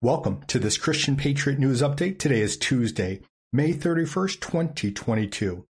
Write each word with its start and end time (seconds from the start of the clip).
Welcome 0.00 0.44
to 0.46 0.60
this 0.60 0.78
Christian 0.78 1.16
Patriot 1.16 1.58
News 1.58 1.82
Update. 1.82 2.20
Today 2.20 2.40
is 2.40 2.56
Tuesday, 2.56 3.20
May 3.52 3.72
31st, 3.72 4.40
2022. 4.40 5.66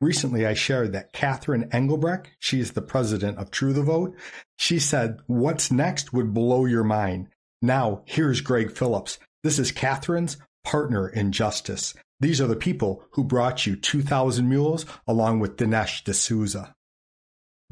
Recently, 0.00 0.46
I 0.46 0.54
shared 0.54 0.92
that 0.92 1.12
Catherine 1.12 1.68
Engelbrecht, 1.72 2.28
she 2.38 2.60
is 2.60 2.70
the 2.70 2.80
president 2.80 3.38
of 3.38 3.50
True 3.50 3.72
the 3.72 3.82
Vote, 3.82 4.14
she 4.56 4.78
said, 4.78 5.18
What's 5.26 5.72
next 5.72 6.12
would 6.12 6.32
blow 6.32 6.64
your 6.64 6.84
mind. 6.84 7.30
Now, 7.60 8.02
here's 8.04 8.40
Greg 8.40 8.70
Phillips. 8.70 9.18
This 9.42 9.58
is 9.58 9.72
Catherine's 9.72 10.36
partner 10.62 11.08
in 11.08 11.32
justice. 11.32 11.92
These 12.20 12.40
are 12.40 12.46
the 12.46 12.54
people 12.54 13.02
who 13.14 13.24
brought 13.24 13.66
you 13.66 13.74
2,000 13.74 14.48
Mules 14.48 14.86
along 15.08 15.40
with 15.40 15.56
Dinesh 15.56 16.04
D'Souza. 16.04 16.72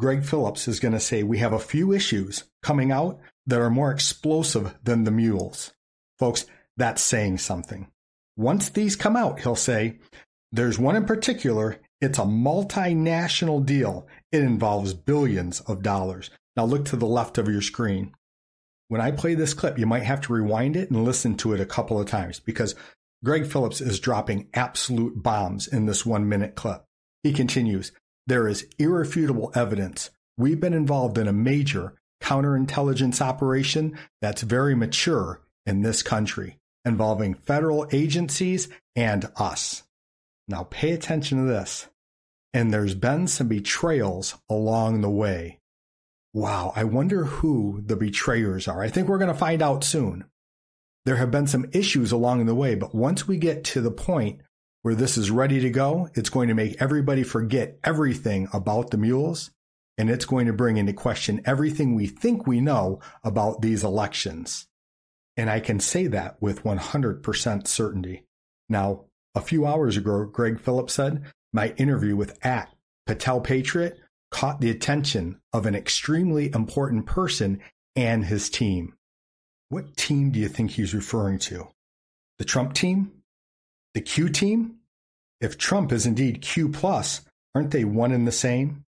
Greg 0.01 0.25
Phillips 0.25 0.67
is 0.67 0.81
going 0.81 0.95
to 0.95 0.99
say, 0.99 1.23
We 1.23 1.39
have 1.39 1.53
a 1.53 1.61
few 1.61 1.93
issues 1.93 2.43
coming 2.65 2.91
out 2.91 3.21
that 3.47 3.61
are 3.61 3.71
more 3.71 3.93
explosive 3.93 4.75
than 4.83 5.05
the 5.05 5.13
mules. 5.13 5.73
Folks, 6.21 6.45
that's 6.77 7.01
saying 7.01 7.39
something. 7.39 7.89
Once 8.37 8.69
these 8.69 8.95
come 8.95 9.17
out, 9.17 9.41
he'll 9.41 9.57
say, 9.57 9.99
there's 10.53 10.79
one 10.79 10.95
in 10.95 11.07
particular. 11.07 11.79
It's 12.03 12.19
a 12.19 12.23
multinational 12.23 13.65
deal. 13.65 14.07
It 14.31 14.43
involves 14.43 14.93
billions 14.93 15.61
of 15.61 15.83
dollars. 15.83 16.29
Now 16.57 16.67
look 16.67 16.85
to 16.87 16.97
the 16.97 17.07
left 17.07 17.39
of 17.39 17.49
your 17.49 17.63
screen. 17.63 18.13
When 18.89 19.01
I 19.01 19.13
play 19.13 19.35
this 19.35 19.55
clip, 19.55 19.79
you 19.79 19.87
might 19.87 20.03
have 20.03 20.21
to 20.23 20.35
rewind 20.35 20.77
it 20.77 20.91
and 20.91 21.05
listen 21.05 21.39
to 21.39 21.55
it 21.55 21.61
a 21.61 21.65
couple 21.65 21.99
of 21.99 22.07
times 22.07 22.39
because 22.39 22.75
Greg 23.25 23.47
Phillips 23.47 23.81
is 23.81 23.99
dropping 23.99 24.49
absolute 24.53 25.23
bombs 25.23 25.67
in 25.67 25.87
this 25.87 26.05
one 26.05 26.29
minute 26.29 26.55
clip. 26.55 26.85
He 27.23 27.33
continues, 27.33 27.93
there 28.27 28.47
is 28.47 28.67
irrefutable 28.79 29.53
evidence. 29.55 30.11
We've 30.37 30.61
been 30.61 30.75
involved 30.75 31.17
in 31.17 31.29
a 31.29 31.33
major 31.33 31.95
counterintelligence 32.23 33.23
operation 33.23 33.99
that's 34.21 34.43
very 34.43 34.75
mature 34.75 35.41
in 35.71 35.83
this 35.83 36.03
country 36.03 36.59
involving 36.85 37.35
federal 37.35 37.87
agencies 37.93 38.69
and 38.97 39.31
us. 39.37 39.85
Now, 40.49 40.67
pay 40.69 40.91
attention 40.91 41.39
to 41.39 41.45
this. 41.45 41.89
And 42.53 42.73
there's 42.75 42.97
been 42.97 43.29
some 43.29 43.47
betrayals 43.47 44.37
along 44.49 45.01
the 45.01 45.11
way. 45.11 45.61
Wow, 46.35 46.73
I 46.75 46.83
wonder 46.83 47.25
who 47.25 47.83
the 47.87 47.95
betrayers 47.95 48.67
are. 48.67 48.83
I 48.83 48.89
think 48.89 49.07
we're 49.07 49.19
going 49.19 49.33
to 49.33 49.39
find 49.39 49.63
out 49.63 49.85
soon. 49.85 50.25
There 51.05 51.17
have 51.17 51.31
been 51.31 51.47
some 51.47 51.71
issues 51.73 52.11
along 52.11 52.47
the 52.47 52.55
way, 52.55 52.75
but 52.75 52.95
once 52.95 53.29
we 53.29 53.37
get 53.37 53.63
to 53.65 53.81
the 53.81 53.93
point 53.93 54.41
where 54.83 54.97
this 54.97 55.17
is 55.17 55.31
ready 55.31 55.61
to 55.61 55.71
go, 55.71 56.09
it's 56.15 56.31
going 56.31 56.49
to 56.49 56.55
make 56.55 56.83
everybody 56.83 57.23
forget 57.23 57.79
everything 57.85 58.49
about 58.53 58.91
the 58.91 58.97
mules, 58.97 59.53
and 59.97 60.11
it's 60.11 60.25
going 60.25 60.47
to 60.47 60.53
bring 60.53 60.77
into 60.77 60.93
question 60.93 61.41
everything 61.45 61.95
we 61.95 62.09
think 62.09 62.47
we 62.47 62.61
know 62.61 63.01
about 63.23 63.63
these 63.63 63.85
elections. 63.85 64.67
And 65.37 65.49
I 65.49 65.61
can 65.61 65.81
say 65.81 66.07
that 66.09 66.37
with 66.41 66.65
100% 66.65 67.67
certainty. 67.67 68.25
Now, 68.69 69.05
a 69.35 69.41
few 69.41 69.67
hours 69.67 69.97
ago, 69.97 70.25
Greg 70.25 70.61
Phillips 70.61 70.95
said, 70.95 71.25
my 71.53 71.69
interview 71.77 72.17
with 72.17 72.39
at 72.45 72.73
Patel 73.07 73.41
Patriot 73.41 73.99
caught 74.31 74.61
the 74.61 74.71
attention 74.71 75.41
of 75.53 75.67
an 75.67 75.75
extremely 75.75 76.53
important 76.55 77.07
person 77.07 77.61
and 77.97 78.25
his 78.25 78.49
team. 78.49 78.95
What 79.69 79.97
team 79.97 80.31
do 80.31 80.39
you 80.39 80.49
think 80.49 80.73
he's 80.73 80.95
referring 80.95 81.39
to? 81.41 81.69
The 82.39 82.45
Trump 82.45 82.75
team? 82.75 83.13
The 83.95 84.01
Q 84.01 84.29
team? 84.29 84.77
If 85.41 85.59
Trump 85.59 85.91
is 85.93 86.07
indeed 86.07 86.43
Q 86.43 86.69
plus, 86.69 87.23
aren't 87.55 87.71
they 87.71 87.85
one 87.85 88.13
and 88.13 88.27
the 88.27 88.33
same? 88.33 88.85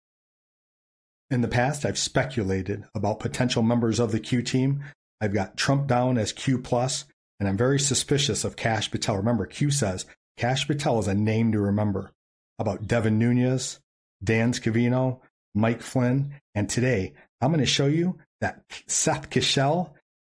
In 1.31 1.41
the 1.41 1.47
past, 1.47 1.85
I've 1.85 1.97
speculated 1.97 2.85
about 2.95 3.19
potential 3.19 3.61
members 3.61 3.99
of 3.99 4.11
the 4.11 4.19
Q 4.19 4.41
team 4.41 4.83
I've 5.21 5.33
got 5.33 5.57
Trump 5.57 5.87
down 5.87 6.17
as 6.17 6.31
Q 6.31 6.59
plus, 6.59 7.05
and 7.39 7.47
I'm 7.47 7.57
very 7.57 7.79
suspicious 7.79 8.43
of 8.43 8.55
Kash 8.55 8.89
Patel. 8.89 9.17
Remember, 9.17 9.45
Q 9.45 9.71
says 9.71 10.05
Kash 10.37 10.67
Patel 10.67 10.99
is 10.99 11.07
a 11.07 11.13
name 11.13 11.51
to 11.51 11.59
remember. 11.59 12.11
About 12.57 12.87
Devin 12.87 13.17
Nunes, 13.17 13.79
Dan 14.23 14.51
Scavino, 14.53 15.19
Mike 15.53 15.81
Flynn, 15.81 16.35
and 16.53 16.69
today 16.69 17.13
I'm 17.41 17.51
going 17.51 17.59
to 17.59 17.65
show 17.65 17.87
you 17.87 18.17
that 18.41 18.63
Seth 18.87 19.29
Keshel 19.29 19.91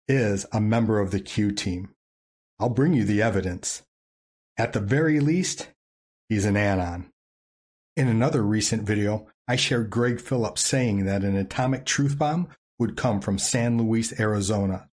is 0.07 0.45
a 0.51 0.59
member 0.61 0.99
of 0.99 1.11
the 1.11 1.19
Q 1.19 1.51
team. 1.51 1.89
I'll 2.59 2.69
bring 2.69 2.93
you 2.93 3.03
the 3.03 3.21
evidence. 3.21 3.83
At 4.57 4.73
the 4.73 4.79
very 4.79 5.19
least, 5.19 5.69
he's 6.29 6.45
an 6.45 6.57
anon. 6.57 7.09
In 7.95 8.07
another 8.07 8.41
recent 8.41 8.83
video, 8.83 9.27
I 9.47 9.55
shared 9.55 9.89
Greg 9.89 10.19
Phillips 10.19 10.61
saying 10.61 11.05
that 11.05 11.23
an 11.23 11.35
atomic 11.35 11.85
truth 11.85 12.17
bomb 12.17 12.47
would 12.83 12.97
come 12.97 13.21
from 13.21 13.37
San 13.37 13.77
Luis, 13.77 14.19
Arizona. 14.19 14.89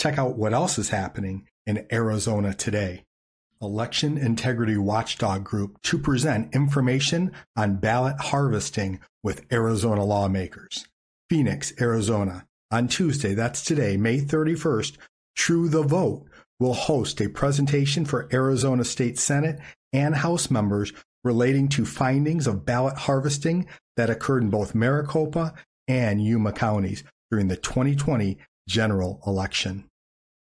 Check 0.00 0.18
out 0.18 0.36
what 0.36 0.52
else 0.52 0.76
is 0.76 0.88
happening 0.88 1.46
in 1.68 1.86
Arizona 1.92 2.52
today. 2.52 3.04
Election 3.62 4.18
Integrity 4.18 4.76
Watchdog 4.76 5.44
Group 5.44 5.80
to 5.82 5.98
present 5.98 6.52
information 6.52 7.30
on 7.54 7.76
ballot 7.76 8.18
harvesting 8.18 8.98
with 9.22 9.46
Arizona 9.52 10.04
lawmakers. 10.04 10.88
Phoenix, 11.30 11.72
Arizona. 11.80 12.44
On 12.72 12.88
Tuesday, 12.88 13.34
that's 13.34 13.62
today, 13.62 13.96
May 13.96 14.18
31st, 14.18 14.96
True 15.36 15.68
the 15.68 15.84
Vote 15.84 16.26
will 16.58 16.74
host 16.74 17.20
a 17.20 17.28
presentation 17.28 18.04
for 18.04 18.28
Arizona 18.32 18.84
State 18.84 19.16
Senate 19.16 19.60
and 19.92 20.16
House 20.16 20.50
members 20.50 20.92
relating 21.22 21.68
to 21.68 21.86
findings 21.86 22.48
of 22.48 22.66
ballot 22.66 22.96
harvesting 22.96 23.68
that 23.96 24.10
occurred 24.10 24.42
in 24.42 24.50
both 24.50 24.74
Maricopa 24.74 25.54
and 25.86 26.20
Yuma 26.20 26.50
counties 26.50 27.04
during 27.30 27.48
the 27.48 27.56
2020 27.56 28.38
general 28.68 29.20
election. 29.26 29.84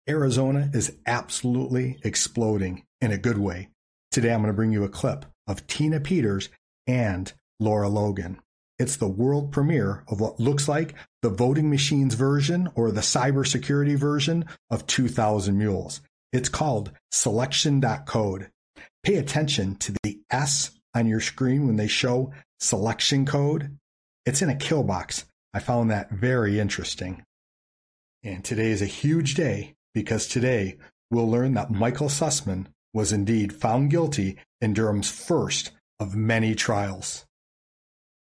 Arizona 0.08 0.70
is 0.74 0.96
absolutely 1.06 1.98
exploding 2.02 2.84
in 3.00 3.10
a 3.10 3.18
good 3.18 3.38
way. 3.38 3.68
Today, 4.10 4.32
I'm 4.32 4.40
going 4.40 4.52
to 4.52 4.56
bring 4.56 4.72
you 4.72 4.84
a 4.84 4.88
clip 4.88 5.24
of 5.46 5.66
Tina 5.66 6.00
Peters 6.00 6.48
and 6.86 7.32
Lara 7.58 7.88
Logan. 7.88 8.38
It's 8.78 8.96
the 8.96 9.08
world 9.08 9.52
premiere 9.52 10.04
of 10.08 10.20
what 10.20 10.40
looks 10.40 10.68
like 10.68 10.94
the 11.22 11.30
voting 11.30 11.70
machines 11.70 12.14
version 12.14 12.68
or 12.74 12.90
the 12.90 13.00
cybersecurity 13.00 13.96
version 13.96 14.44
of 14.70 14.86
2000 14.86 15.56
Mules. 15.56 16.00
It's 16.32 16.48
called 16.48 16.90
selection.code. 17.12 18.50
Pay 19.04 19.14
attention 19.16 19.76
to 19.76 19.94
the 20.02 20.20
S 20.30 20.72
on 20.94 21.06
your 21.06 21.20
screen 21.20 21.66
when 21.66 21.76
they 21.76 21.86
show 21.86 22.32
selection 22.58 23.24
code. 23.26 23.78
It's 24.26 24.42
in 24.42 24.50
a 24.50 24.56
kill 24.56 24.82
box. 24.82 25.24
I 25.54 25.60
found 25.60 25.88
that 25.92 26.10
very 26.10 26.58
interesting. 26.58 27.22
And 28.24 28.44
today 28.44 28.72
is 28.72 28.82
a 28.82 28.86
huge 28.86 29.34
day 29.34 29.76
because 29.94 30.26
today 30.26 30.78
we'll 31.12 31.30
learn 31.30 31.54
that 31.54 31.70
Michael 31.70 32.08
Sussmann 32.08 32.66
was 32.92 33.12
indeed 33.12 33.52
found 33.52 33.90
guilty 33.90 34.36
in 34.60 34.74
Durham's 34.74 35.10
first 35.10 35.70
of 36.00 36.16
many 36.16 36.56
trials. 36.56 37.24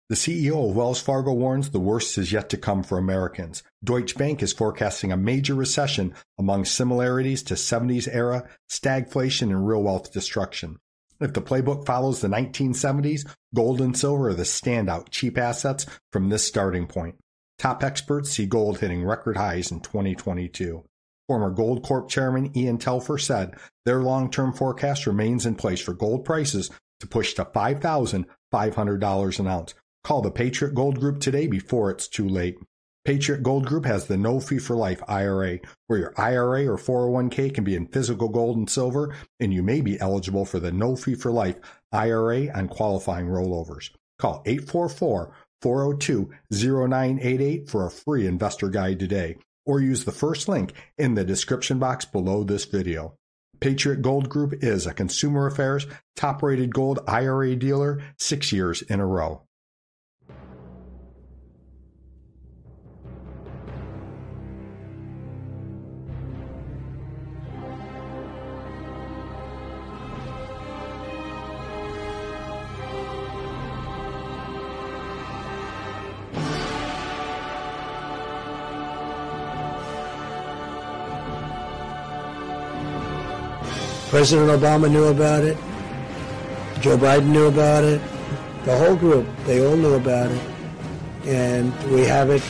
The 0.09 0.15
CEO 0.15 0.67
of 0.67 0.75
Wells 0.75 0.99
Fargo 0.99 1.31
warns 1.31 1.69
the 1.69 1.79
worst 1.79 2.17
is 2.17 2.31
yet 2.31 2.49
to 2.49 2.57
come 2.57 2.81
for 2.81 2.97
Americans. 2.97 3.61
Deutsche 3.83 4.17
Bank 4.17 4.41
is 4.41 4.51
forecasting 4.51 5.11
a 5.11 5.17
major 5.17 5.53
recession 5.53 6.15
among 6.39 6.65
similarities 6.65 7.43
to 7.43 7.53
70s 7.53 8.09
era 8.11 8.49
stagflation 8.67 9.43
and 9.43 9.67
real 9.67 9.83
wealth 9.83 10.11
destruction. 10.11 10.79
If 11.21 11.33
the 11.33 11.41
playbook 11.41 11.85
follows 11.85 12.19
the 12.19 12.27
1970s, 12.27 13.29
gold 13.53 13.79
and 13.79 13.95
silver 13.95 14.29
are 14.29 14.33
the 14.33 14.41
standout 14.43 15.09
cheap 15.11 15.37
assets 15.37 15.85
from 16.11 16.29
this 16.29 16.43
starting 16.43 16.87
point. 16.87 17.15
Top 17.59 17.83
experts 17.83 18.31
see 18.31 18.47
gold 18.47 18.79
hitting 18.79 19.05
record 19.05 19.37
highs 19.37 19.71
in 19.71 19.81
2022. 19.81 20.83
Former 21.27 21.53
Goldcorp 21.53 22.09
chairman 22.09 22.51
Ian 22.57 22.79
Telfer 22.79 23.19
said 23.19 23.55
their 23.85 24.01
long 24.01 24.31
term 24.31 24.51
forecast 24.51 25.05
remains 25.05 25.45
in 25.45 25.53
place 25.53 25.79
for 25.79 25.93
gold 25.93 26.25
prices 26.25 26.71
to 26.99 27.07
push 27.07 27.35
to 27.35 27.45
$5,500 27.45 29.39
an 29.39 29.47
ounce. 29.47 29.73
Call 30.03 30.23
the 30.23 30.31
Patriot 30.31 30.73
Gold 30.73 30.99
Group 30.99 31.19
today 31.19 31.45
before 31.45 31.91
it's 31.91 32.07
too 32.07 32.27
late. 32.27 32.57
Patriot 33.03 33.41
Gold 33.41 33.65
Group 33.65 33.85
has 33.85 34.05
the 34.05 34.15
no 34.15 34.39
fee 34.39 34.59
for 34.59 34.75
life 34.75 35.01
IRA, 35.07 35.57
where 35.87 35.99
your 35.99 36.13
IRA 36.17 36.67
or 36.67 36.77
401k 36.77 37.51
can 37.51 37.63
be 37.63 37.75
in 37.75 37.87
physical 37.87 38.29
gold 38.29 38.57
and 38.57 38.69
silver, 38.69 39.15
and 39.39 39.51
you 39.51 39.63
may 39.63 39.81
be 39.81 39.99
eligible 39.99 40.45
for 40.45 40.59
the 40.59 40.71
no 40.71 40.95
fee 40.95 41.15
for 41.15 41.31
life 41.31 41.59
IRA 41.91 42.49
on 42.55 42.67
qualifying 42.67 43.25
rollovers. 43.25 43.89
Call 44.19 44.43
844 44.45 45.33
402 45.63 46.31
0988 46.51 47.67
for 47.67 47.87
a 47.87 47.91
free 47.91 48.27
investor 48.27 48.69
guide 48.69 48.99
today, 48.99 49.37
or 49.65 49.81
use 49.81 50.05
the 50.05 50.11
first 50.11 50.47
link 50.47 50.73
in 50.99 51.15
the 51.15 51.23
description 51.23 51.79
box 51.79 52.05
below 52.05 52.43
this 52.43 52.65
video. 52.65 53.15
Patriot 53.59 54.03
Gold 54.03 54.29
Group 54.29 54.63
is 54.63 54.85
a 54.85 54.93
consumer 54.93 55.47
affairs 55.47 55.87
top 56.15 56.43
rated 56.43 56.71
gold 56.71 56.99
IRA 57.07 57.55
dealer 57.55 58.03
six 58.19 58.51
years 58.51 58.83
in 58.83 58.99
a 58.99 59.07
row. 59.07 59.41
President 84.11 84.49
Obama 84.49 84.91
knew 84.91 85.05
about 85.05 85.45
it. 85.45 85.55
Joe 86.81 86.97
Biden 86.97 87.27
knew 87.27 87.45
about 87.45 87.85
it. 87.85 88.01
The 88.65 88.77
whole 88.77 88.97
group, 88.97 89.25
they 89.45 89.65
all 89.65 89.77
knew 89.77 89.93
about 89.93 90.29
it. 90.29 90.41
And 91.23 91.73
we 91.89 92.01
have 92.01 92.29
it 92.29 92.43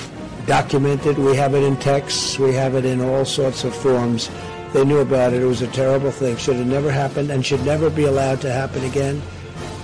documented. 0.47 1.19
We 1.19 1.35
have 1.35 1.53
it 1.53 1.61
in 1.61 1.77
texts. 1.77 2.39
We 2.39 2.51
have 2.53 2.73
it 2.73 2.83
in 2.83 2.99
all 2.99 3.25
sorts 3.25 3.63
of 3.63 3.75
forms. 3.75 4.31
They 4.73 4.83
knew 4.83 5.01
about 5.01 5.33
it. 5.33 5.43
It 5.43 5.45
was 5.45 5.61
a 5.61 5.67
terrible 5.67 6.09
thing. 6.09 6.35
Should 6.37 6.55
have 6.55 6.65
never 6.65 6.89
happened 6.89 7.29
and 7.29 7.45
should 7.45 7.63
never 7.63 7.91
be 7.91 8.05
allowed 8.05 8.41
to 8.41 8.51
happen 8.51 8.83
again 8.83 9.21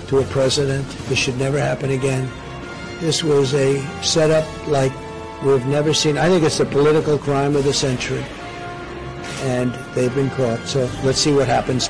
to 0.08 0.18
a 0.18 0.24
president. 0.24 0.84
This 1.08 1.18
should 1.20 1.38
never 1.38 1.60
happen 1.60 1.92
again. 1.92 2.28
This 2.98 3.22
was 3.22 3.54
a 3.54 3.80
setup 4.02 4.44
like 4.66 4.92
we've 5.44 5.64
never 5.66 5.94
seen. 5.94 6.18
I 6.18 6.28
think 6.28 6.42
it's 6.42 6.58
a 6.58 6.66
political 6.66 7.18
crime 7.18 7.54
of 7.54 7.62
the 7.62 7.72
century. 7.72 8.24
And 9.48 9.72
they've 9.94 10.14
been 10.14 10.28
caught. 10.30 10.60
So 10.66 10.90
let's 11.02 11.18
see 11.18 11.32
what 11.32 11.48
happens. 11.48 11.88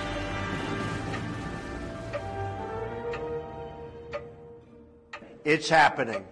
It's 5.45 5.69
happening. 5.69 6.25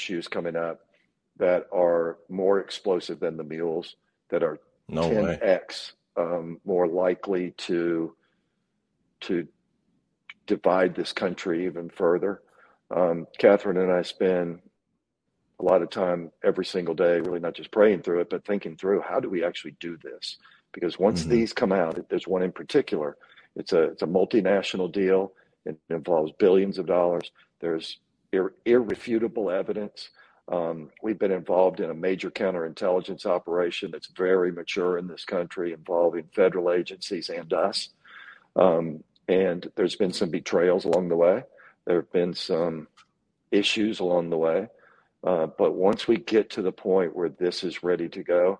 Issues 0.00 0.28
coming 0.28 0.56
up 0.56 0.80
that 1.38 1.66
are 1.72 2.18
more 2.28 2.60
explosive 2.60 3.20
than 3.20 3.36
the 3.36 3.44
mules, 3.44 3.96
that 4.30 4.42
are 4.42 4.58
No 4.88 5.10
10x 5.10 5.92
um, 6.16 6.60
more 6.64 6.86
likely 6.88 7.52
to 7.58 8.14
to 9.22 9.46
divide 10.46 10.94
this 10.94 11.12
country 11.12 11.66
even 11.66 11.90
further. 11.90 12.42
Um, 12.94 13.26
Catherine 13.38 13.78
and 13.78 13.92
I 13.92 14.02
spend 14.02 14.60
a 15.60 15.64
lot 15.64 15.82
of 15.82 15.90
time 15.90 16.30
every 16.44 16.64
single 16.64 16.94
day, 16.94 17.20
really 17.20 17.40
not 17.40 17.54
just 17.54 17.70
praying 17.72 18.02
through 18.02 18.20
it, 18.20 18.30
but 18.30 18.44
thinking 18.46 18.76
through 18.76 19.02
how 19.02 19.20
do 19.20 19.30
we 19.30 19.44
actually 19.44 19.76
do 19.80 19.98
this? 20.02 20.38
Because 20.72 20.98
once 20.98 21.24
Mhm. 21.24 21.30
these 21.30 21.52
come 21.54 21.72
out, 21.72 22.08
there's 22.10 22.28
one 22.28 22.42
in 22.42 22.52
particular. 22.52 23.16
It's 23.56 23.72
a 23.74 23.84
it's 23.84 24.02
a 24.02 24.06
multinational 24.06 24.90
deal. 24.92 25.34
It 25.66 25.78
involves 25.90 26.32
billions 26.38 26.78
of 26.78 26.86
dollars. 26.86 27.30
There's 27.60 28.00
ir- 28.32 28.54
irrefutable 28.64 29.50
evidence. 29.50 30.10
Um, 30.50 30.90
we've 31.02 31.18
been 31.18 31.32
involved 31.32 31.80
in 31.80 31.90
a 31.90 31.94
major 31.94 32.30
counterintelligence 32.30 33.24
operation 33.24 33.90
that's 33.90 34.08
very 34.08 34.50
mature 34.50 34.98
in 34.98 35.06
this 35.06 35.24
country, 35.24 35.72
involving 35.72 36.24
federal 36.34 36.72
agencies 36.72 37.28
and 37.28 37.52
us. 37.52 37.90
Um, 38.56 39.04
and 39.28 39.70
there's 39.76 39.94
been 39.94 40.12
some 40.12 40.30
betrayals 40.30 40.84
along 40.84 41.08
the 41.08 41.16
way. 41.16 41.44
There 41.86 41.96
have 41.96 42.12
been 42.12 42.34
some 42.34 42.88
issues 43.52 44.00
along 44.00 44.30
the 44.30 44.38
way. 44.38 44.68
Uh, 45.22 45.46
but 45.46 45.74
once 45.74 46.08
we 46.08 46.16
get 46.16 46.50
to 46.50 46.62
the 46.62 46.72
point 46.72 47.14
where 47.14 47.28
this 47.28 47.62
is 47.62 47.82
ready 47.82 48.08
to 48.08 48.22
go, 48.22 48.58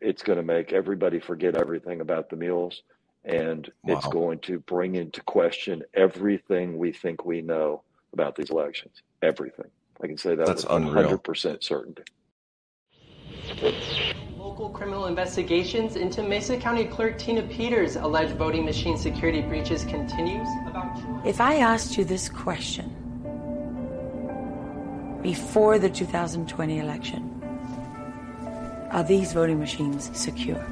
it's 0.00 0.22
going 0.22 0.36
to 0.36 0.42
make 0.42 0.72
everybody 0.72 1.18
forget 1.18 1.56
everything 1.56 2.00
about 2.00 2.28
the 2.30 2.36
mules. 2.36 2.82
And 3.24 3.70
it's 3.84 4.06
going 4.08 4.40
to 4.40 4.58
bring 4.58 4.96
into 4.96 5.22
question 5.22 5.84
everything 5.94 6.76
we 6.76 6.92
think 6.92 7.24
we 7.24 7.40
know 7.40 7.82
about 8.12 8.36
these 8.36 8.50
elections. 8.50 9.02
Everything. 9.22 9.70
I 10.02 10.06
can 10.06 10.18
say 10.18 10.34
that 10.34 10.46
That's 10.46 10.64
with 10.64 10.72
unreal. 10.72 11.18
100% 11.18 11.62
certainty. 11.62 12.02
Local 14.36 14.70
criminal 14.70 15.06
investigations 15.06 15.96
into 15.96 16.22
Mesa 16.22 16.56
County 16.56 16.84
Clerk 16.84 17.18
Tina 17.18 17.42
Peters' 17.42 17.96
alleged 17.96 18.34
voting 18.36 18.64
machine 18.64 18.98
security 18.98 19.40
breaches 19.40 19.84
continues. 19.84 20.48
If 21.24 21.40
I 21.40 21.56
asked 21.56 21.96
you 21.96 22.04
this 22.04 22.28
question 22.28 22.90
before 25.22 25.78
the 25.78 25.88
2020 25.88 26.78
election, 26.78 27.28
are 28.90 29.04
these 29.04 29.32
voting 29.32 29.58
machines 29.58 30.10
secure? 30.18 30.62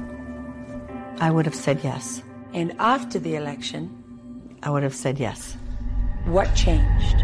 I 1.19 1.31
would 1.31 1.45
have 1.45 1.55
said 1.55 1.79
yes. 1.83 2.21
And 2.53 2.75
after 2.79 3.17
the 3.17 3.35
election, 3.35 3.89
I 4.61 4.69
would 4.69 4.83
have 4.83 4.93
said 4.93 5.19
yes. 5.19 5.55
What 6.25 6.53
changed? 6.55 7.23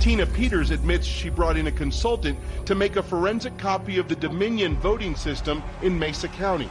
Tina 0.00 0.26
Peters 0.26 0.70
admits 0.70 1.06
she 1.06 1.28
brought 1.28 1.56
in 1.56 1.66
a 1.66 1.72
consultant 1.72 2.38
to 2.66 2.74
make 2.74 2.96
a 2.96 3.02
forensic 3.02 3.58
copy 3.58 3.98
of 3.98 4.08
the 4.08 4.14
Dominion 4.16 4.76
voting 4.76 5.16
system 5.16 5.62
in 5.82 5.98
Mesa 5.98 6.28
County. 6.28 6.70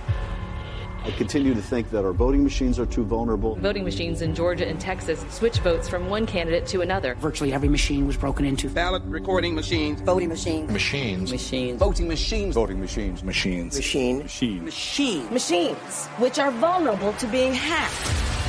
I 1.04 1.12
continue 1.12 1.54
to 1.54 1.62
think 1.62 1.90
that 1.92 2.04
our 2.04 2.12
voting 2.12 2.44
machines 2.44 2.80
are 2.80 2.86
too 2.86 3.04
vulnerable. 3.04 3.56
Voting 3.56 3.84
machines 3.84 4.22
in 4.22 4.34
Georgia 4.34 4.68
and 4.68 4.80
Texas 4.80 5.24
switch 5.30 5.60
votes 5.60 5.88
from 5.88 6.10
one 6.10 6.26
candidate 6.26 6.66
to 6.68 6.82
another. 6.82 7.16
Virtually 7.16 7.54
every 7.54 7.70
machine 7.70 8.08
was 8.08 8.18
broken 8.18 8.46
into. 8.46 8.70
ballot 8.70 9.04
recording 9.06 9.56
machines, 9.56 10.02
Voting 10.02 10.30
machines. 10.30 10.72
Machines. 10.72 11.32
Machines. 11.32 11.80
voting 11.80 12.08
machines, 12.08 12.56
Voting 12.56 12.80
machines. 12.80 13.24
Machines. 13.24 13.76
Machine. 13.76 14.18
Machines. 14.20 14.64
Machine. 14.64 15.34
machines, 15.34 16.08
which 16.18 16.40
are 16.40 16.52
vulnerable 16.52 17.14
to 17.14 17.28
being 17.28 17.54
hacked. 17.54 18.47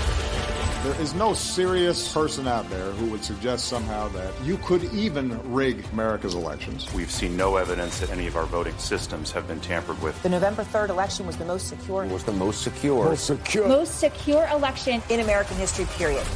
There 0.89 1.03
is 1.03 1.13
no 1.13 1.35
serious 1.35 2.15
person 2.15 2.49
out 2.49 2.71
there 2.71 2.93
who 2.93 3.11
would 3.11 3.23
suggest 3.23 3.67
somehow 3.67 4.09
that 4.09 4.33
you 4.43 4.57
could 4.57 4.83
even 4.95 5.39
rig 5.53 5.85
America's 5.93 6.35
elections. 6.35 6.91
We've 6.95 7.11
seen 7.11 7.37
no 7.37 7.57
evidence 7.57 8.01
that 8.01 8.09
any 8.09 8.27
of 8.27 8.37
our 8.37 8.47
voting 8.47 8.75
systems 8.79 9.31
have 9.33 9.47
been 9.47 9.61
tampered 9.61 10.01
with. 10.01 10.21
The 10.23 10.31
November 10.31 10.65
3rd 10.65 10.89
election 10.89 11.27
was 11.27 11.37
the 11.37 11.45
most 11.45 11.69
secure, 11.69 12.07
Was 12.07 12.25
the 12.25 12.33
most 12.33 12.63
secure. 12.63 13.05
Most 13.05 13.27
secure. 13.27 13.69
most 13.69 14.01
secure 14.01 14.49
election 14.49 15.03
in 15.11 15.21
American 15.21 15.59
history, 15.59 15.85
period. 15.99 16.27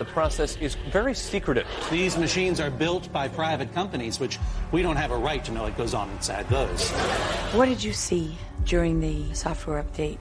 The 0.00 0.06
process 0.06 0.56
is 0.56 0.74
very 0.90 1.14
secretive. 1.14 1.68
These 1.92 2.18
machines 2.18 2.58
are 2.58 2.72
built 2.72 3.12
by 3.12 3.28
private 3.28 3.72
companies, 3.72 4.18
which 4.18 4.40
we 4.72 4.82
don't 4.82 4.96
have 4.96 5.12
a 5.12 5.16
right 5.16 5.44
to 5.44 5.52
know 5.52 5.62
what 5.62 5.76
goes 5.76 5.94
on 5.94 6.10
inside 6.10 6.48
those. 6.48 6.90
What 7.52 7.66
did 7.66 7.84
you 7.84 7.92
see 7.92 8.36
during 8.64 8.98
the 8.98 9.32
software 9.32 9.80
update? 9.80 10.18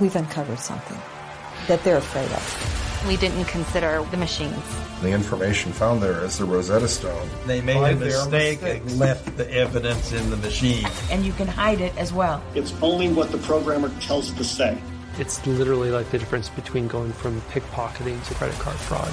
We've 0.00 0.14
uncovered 0.14 0.60
something 0.60 1.00
that 1.68 1.82
they're 1.84 1.98
afraid 1.98 2.30
of. 2.30 3.06
We 3.06 3.16
didn't 3.16 3.44
consider 3.44 4.04
the 4.10 4.16
machines. 4.16 4.62
The 5.02 5.10
information 5.10 5.72
found 5.72 6.02
there 6.02 6.24
is 6.24 6.38
the 6.38 6.44
Rosetta 6.44 6.88
Stone. 6.88 7.28
They 7.46 7.60
made 7.60 7.76
a 7.76 7.94
mistake 7.94 8.62
and 8.62 8.98
left 8.98 9.36
the 9.36 9.48
evidence 9.52 10.12
in 10.12 10.30
the 10.30 10.36
machine. 10.38 10.86
And 11.10 11.24
you 11.24 11.32
can 11.32 11.46
hide 11.46 11.80
it 11.80 11.96
as 11.96 12.12
well. 12.12 12.42
It's 12.54 12.74
only 12.82 13.12
what 13.12 13.30
the 13.30 13.38
programmer 13.38 13.90
tells 14.00 14.30
it 14.30 14.36
to 14.36 14.44
say. 14.44 14.78
It's 15.18 15.46
literally 15.46 15.90
like 15.90 16.10
the 16.10 16.18
difference 16.18 16.48
between 16.48 16.88
going 16.88 17.12
from 17.12 17.40
pickpocketing 17.42 18.22
to 18.26 18.34
credit 18.34 18.58
card 18.58 18.76
fraud. 18.76 19.12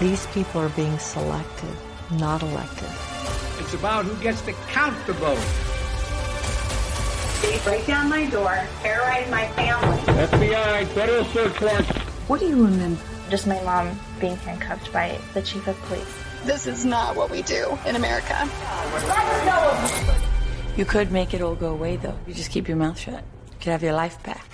These 0.00 0.26
people 0.28 0.60
are 0.60 0.68
being 0.70 0.98
selected, 0.98 1.74
not 2.12 2.42
elected. 2.42 2.88
It's 3.60 3.74
about 3.74 4.04
who 4.04 4.22
gets 4.22 4.40
to 4.42 4.52
count 4.68 4.94
the 5.06 5.14
vote. 5.14 5.38
They 7.44 7.58
break 7.62 7.86
down 7.86 8.08
my 8.08 8.24
door, 8.30 8.58
terrorize 8.82 9.30
my 9.30 9.46
family. 9.48 9.98
FBI, 9.98 10.86
federal 10.88 11.24
search 11.26 11.60
warrant. 11.60 11.86
What 12.26 12.40
do 12.40 12.46
you 12.46 12.64
remember? 12.64 13.00
Just 13.28 13.46
my 13.46 13.60
mom 13.64 14.00
being 14.18 14.36
handcuffed 14.36 14.90
by 14.94 15.18
the 15.34 15.42
chief 15.42 15.66
of 15.66 15.78
police. 15.82 16.24
This 16.44 16.66
is 16.66 16.86
not 16.86 17.16
what 17.16 17.30
we 17.30 17.42
do 17.42 17.78
in 17.86 17.96
America. 17.96 18.48
You 20.74 20.86
could 20.86 21.12
make 21.12 21.34
it 21.34 21.42
all 21.42 21.54
go 21.54 21.72
away, 21.72 21.96
though. 21.96 22.18
You 22.26 22.32
just 22.32 22.50
keep 22.50 22.66
your 22.66 22.78
mouth 22.78 22.98
shut. 22.98 23.22
You 23.52 23.58
could 23.60 23.72
have 23.72 23.82
your 23.82 23.92
life 23.92 24.22
back. 24.22 24.48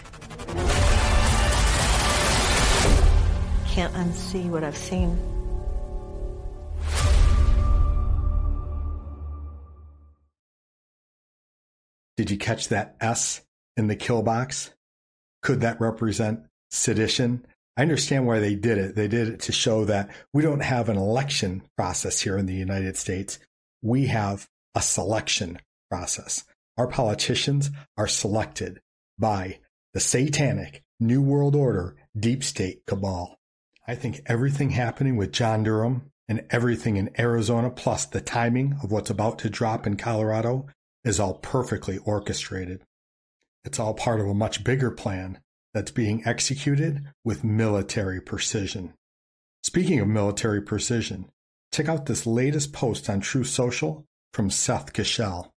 Can't 3.68 3.94
unsee 3.94 4.50
what 4.50 4.64
I've 4.64 4.76
seen. 4.76 5.16
Did 12.20 12.30
you 12.30 12.36
catch 12.36 12.68
that 12.68 12.96
S 13.00 13.40
in 13.78 13.86
the 13.86 13.96
kill 13.96 14.20
box? 14.20 14.74
Could 15.40 15.62
that 15.62 15.80
represent 15.80 16.40
sedition? 16.70 17.46
I 17.78 17.80
understand 17.80 18.26
why 18.26 18.40
they 18.40 18.54
did 18.54 18.76
it. 18.76 18.94
They 18.94 19.08
did 19.08 19.28
it 19.28 19.40
to 19.40 19.52
show 19.52 19.86
that 19.86 20.10
we 20.30 20.42
don't 20.42 20.60
have 20.60 20.90
an 20.90 20.98
election 20.98 21.62
process 21.78 22.20
here 22.20 22.36
in 22.36 22.44
the 22.44 22.52
United 22.52 22.98
States. 22.98 23.38
We 23.80 24.08
have 24.08 24.50
a 24.74 24.82
selection 24.82 25.60
process. 25.90 26.44
Our 26.76 26.88
politicians 26.88 27.70
are 27.96 28.06
selected 28.06 28.82
by 29.18 29.60
the 29.94 30.00
satanic 30.00 30.82
New 31.00 31.22
World 31.22 31.56
Order 31.56 31.96
deep 32.14 32.44
state 32.44 32.84
cabal. 32.86 33.38
I 33.88 33.94
think 33.94 34.20
everything 34.26 34.68
happening 34.68 35.16
with 35.16 35.32
John 35.32 35.62
Durham 35.62 36.10
and 36.28 36.44
everything 36.50 36.98
in 36.98 37.18
Arizona, 37.18 37.70
plus 37.70 38.04
the 38.04 38.20
timing 38.20 38.76
of 38.82 38.92
what's 38.92 39.08
about 39.08 39.38
to 39.38 39.48
drop 39.48 39.86
in 39.86 39.96
Colorado, 39.96 40.66
is 41.04 41.20
all 41.20 41.34
perfectly 41.34 41.98
orchestrated. 41.98 42.82
It's 43.64 43.78
all 43.78 43.94
part 43.94 44.20
of 44.20 44.26
a 44.26 44.34
much 44.34 44.64
bigger 44.64 44.90
plan 44.90 45.40
that's 45.74 45.90
being 45.90 46.22
executed 46.26 47.06
with 47.24 47.44
military 47.44 48.20
precision. 48.20 48.94
Speaking 49.62 50.00
of 50.00 50.08
military 50.08 50.62
precision, 50.62 51.30
check 51.72 51.88
out 51.88 52.06
this 52.06 52.26
latest 52.26 52.72
post 52.72 53.08
on 53.08 53.20
Truth 53.20 53.48
Social 53.48 54.04
from 54.32 54.50
Seth 54.50 54.92
Keshel. 54.92 55.50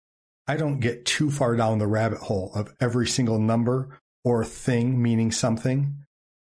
I 0.47 0.56
don't 0.56 0.80
get 0.80 1.04
too 1.04 1.30
far 1.30 1.54
down 1.54 1.78
the 1.78 1.87
rabbit 1.87 2.18
hole 2.18 2.50
of 2.54 2.75
every 2.80 3.06
single 3.06 3.38
number 3.38 4.00
or 4.25 4.44
thing 4.44 5.00
meaning 5.00 5.30
something, 5.30 5.97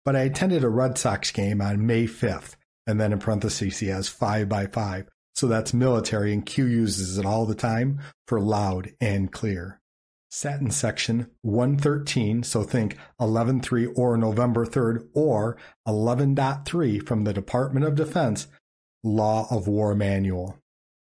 but 0.05 0.17
I 0.17 0.23
attended 0.23 0.65
a 0.65 0.69
Red 0.69 0.99
Sox 0.99 1.31
game 1.31 1.61
on 1.61 1.87
May 1.87 2.07
5th, 2.07 2.57
and 2.87 3.01
then 3.01 3.13
in 3.13 3.19
parentheses 3.21 3.79
he 3.79 3.87
has 3.87 4.09
5 4.09 4.49
by 4.49 4.67
5 4.67 5.09
so 5.35 5.47
that's 5.47 5.75
military, 5.75 6.33
and 6.33 6.45
Q 6.45 6.67
uses 6.67 7.19
it 7.19 7.27
all 7.27 7.47
the 7.47 7.55
time 7.55 8.01
for 8.27 8.41
loud 8.41 8.93
and 9.01 9.33
clear. 9.33 9.81
Sat 10.31 10.61
in 10.61 10.71
section 10.71 11.31
113, 11.43 12.43
so 12.43 12.63
think 12.63 12.97
11.3 13.21 13.93
or 13.97 14.17
November 14.17 14.65
3rd, 14.65 15.09
or 15.15 15.57
11.3 15.87 17.07
from 17.07 17.25
the 17.25 17.35
Department 17.35 17.85
of 17.85 17.95
Defense 17.95 18.47
Law 19.05 19.47
of 19.51 19.69
War 19.69 19.95
Manual. 19.95 20.59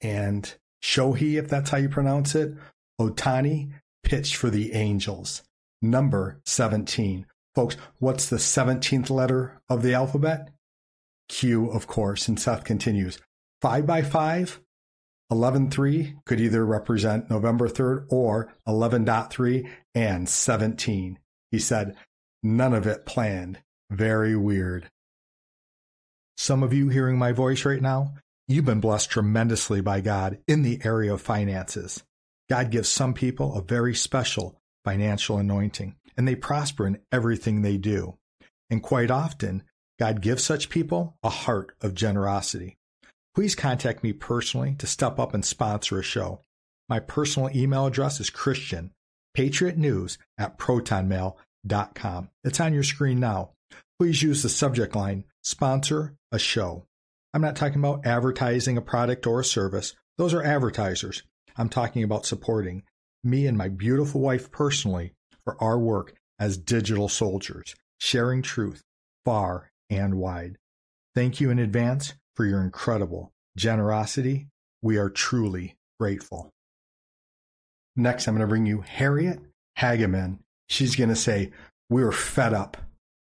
And 0.02 0.54
Shohei, 0.84 1.36
if 1.36 1.48
that's 1.48 1.70
how 1.70 1.78
you 1.78 1.90
pronounce 1.90 2.34
it, 2.34 2.56
Ohtani 3.00 3.72
pitched 4.04 4.36
for 4.36 4.50
the 4.50 4.74
Angels. 4.74 5.44
Number 5.82 6.40
17. 6.46 7.26
Folks, 7.54 7.78
what's 8.00 8.28
the 8.30 8.38
17th 8.38 9.10
letter 9.10 9.62
of 9.70 9.84
the 9.84 9.94
alphabet? 9.94 10.50
Q, 11.30 11.70
of 11.70 11.88
course. 11.88 12.28
And 12.28 12.40
Seth 12.40 12.64
continues 12.64 13.20
5 13.64 13.86
by 13.86 14.02
5 14.02 14.60
11.3 15.32 16.26
could 16.26 16.42
either 16.42 16.66
represent 16.66 17.30
November 17.30 17.70
3rd 17.70 18.08
or 18.10 18.54
11.3 18.68 19.70
and 19.96 20.28
17. 20.28 21.18
He 21.50 21.60
said, 21.60 21.96
none 22.44 22.74
of 22.74 22.86
it 22.86 23.06
planned. 23.06 23.60
Very 23.90 24.36
weird. 24.36 24.92
Some 26.36 26.62
of 26.62 26.74
you 26.74 26.90
hearing 26.90 27.18
my 27.18 27.32
voice 27.32 27.64
right 27.64 27.82
now, 27.82 28.16
you've 28.50 28.66
been 28.66 28.82
blessed 28.82 29.10
tremendously 29.10 29.80
by 29.80 30.02
God 30.02 30.40
in 30.46 30.64
the 30.64 30.82
area 30.84 31.14
of 31.14 31.22
finances. 31.22 32.04
God 32.50 32.70
gives 32.70 32.90
some 32.90 33.14
people 33.14 33.56
a 33.56 33.62
very 33.62 33.96
special 33.96 34.60
financial 34.84 35.38
anointing, 35.38 35.96
and 36.18 36.28
they 36.28 36.36
prosper 36.36 36.86
in 36.86 37.00
everything 37.14 37.62
they 37.62 37.78
do. 37.78 38.18
And 38.70 38.84
quite 38.84 39.10
often, 39.10 39.64
God 39.98 40.20
gives 40.20 40.44
such 40.44 40.68
people 40.68 41.16
a 41.24 41.30
heart 41.30 41.78
of 41.80 41.96
generosity 41.96 42.78
please 43.36 43.56
contact 43.56 44.04
me 44.04 44.14
personally 44.14 44.76
to 44.80 44.88
step 44.88 45.20
up 45.20 45.34
and 45.34 45.44
sponsor 45.44 46.00
a 46.00 46.04
show. 46.04 46.42
My 46.90 47.00
personal 47.00 47.50
email 47.56 47.86
address 47.86 48.20
is 48.20 48.30
Christian, 48.30 48.92
News 49.38 50.18
at 50.38 50.60
protonmail.com. 50.60 52.30
It's 52.44 52.60
on 52.60 52.74
your 52.74 52.84
screen 52.84 53.20
now. 53.20 53.52
Please 54.00 54.22
use 54.22 54.44
the 54.44 54.50
subject 54.50 54.96
line 54.96 55.24
sponsor 55.44 56.16
a 56.32 56.38
show. 56.38 56.86
I'm 57.34 57.42
not 57.42 57.56
talking 57.56 57.80
about 57.80 58.06
advertising 58.06 58.78
a 58.78 58.82
product 58.82 59.26
or 59.26 59.40
a 59.40 59.46
service. 59.46 59.96
Those 60.18 60.34
are 60.34 60.44
advertisers. 60.44 61.24
I'm 61.58 61.70
talking 61.70 62.04
about 62.04 62.26
supporting 62.26 62.84
me 63.24 63.48
and 63.48 63.58
my 63.58 63.70
beautiful 63.70 64.22
wife 64.22 64.52
personally 64.52 65.14
for 65.44 65.62
our 65.64 65.80
work 65.80 66.14
as 66.40 66.58
digital 66.58 67.10
soldiers, 67.10 67.76
sharing 68.00 68.42
truth 68.42 68.84
far 69.26 69.72
and 69.90 70.16
wide. 70.16 70.58
Thank 71.16 71.40
you 71.40 71.50
in 71.50 71.60
advance 71.60 72.14
for 72.36 72.46
your 72.46 72.62
incredible 72.62 73.32
generosity. 73.58 74.48
We 74.82 74.98
are 74.98 75.10
truly 75.10 75.76
grateful. 76.00 76.50
Next, 77.96 78.28
I'm 78.28 78.36
going 78.36 78.42
to 78.42 78.48
bring 78.48 78.66
you 78.66 78.82
Harriet 78.82 79.40
Hageman. 79.78 80.40
She's 80.68 80.96
going 80.96 81.10
to 81.10 81.16
say, 81.16 81.52
We're 81.90 82.12
fed 82.12 82.54
up 82.54 82.78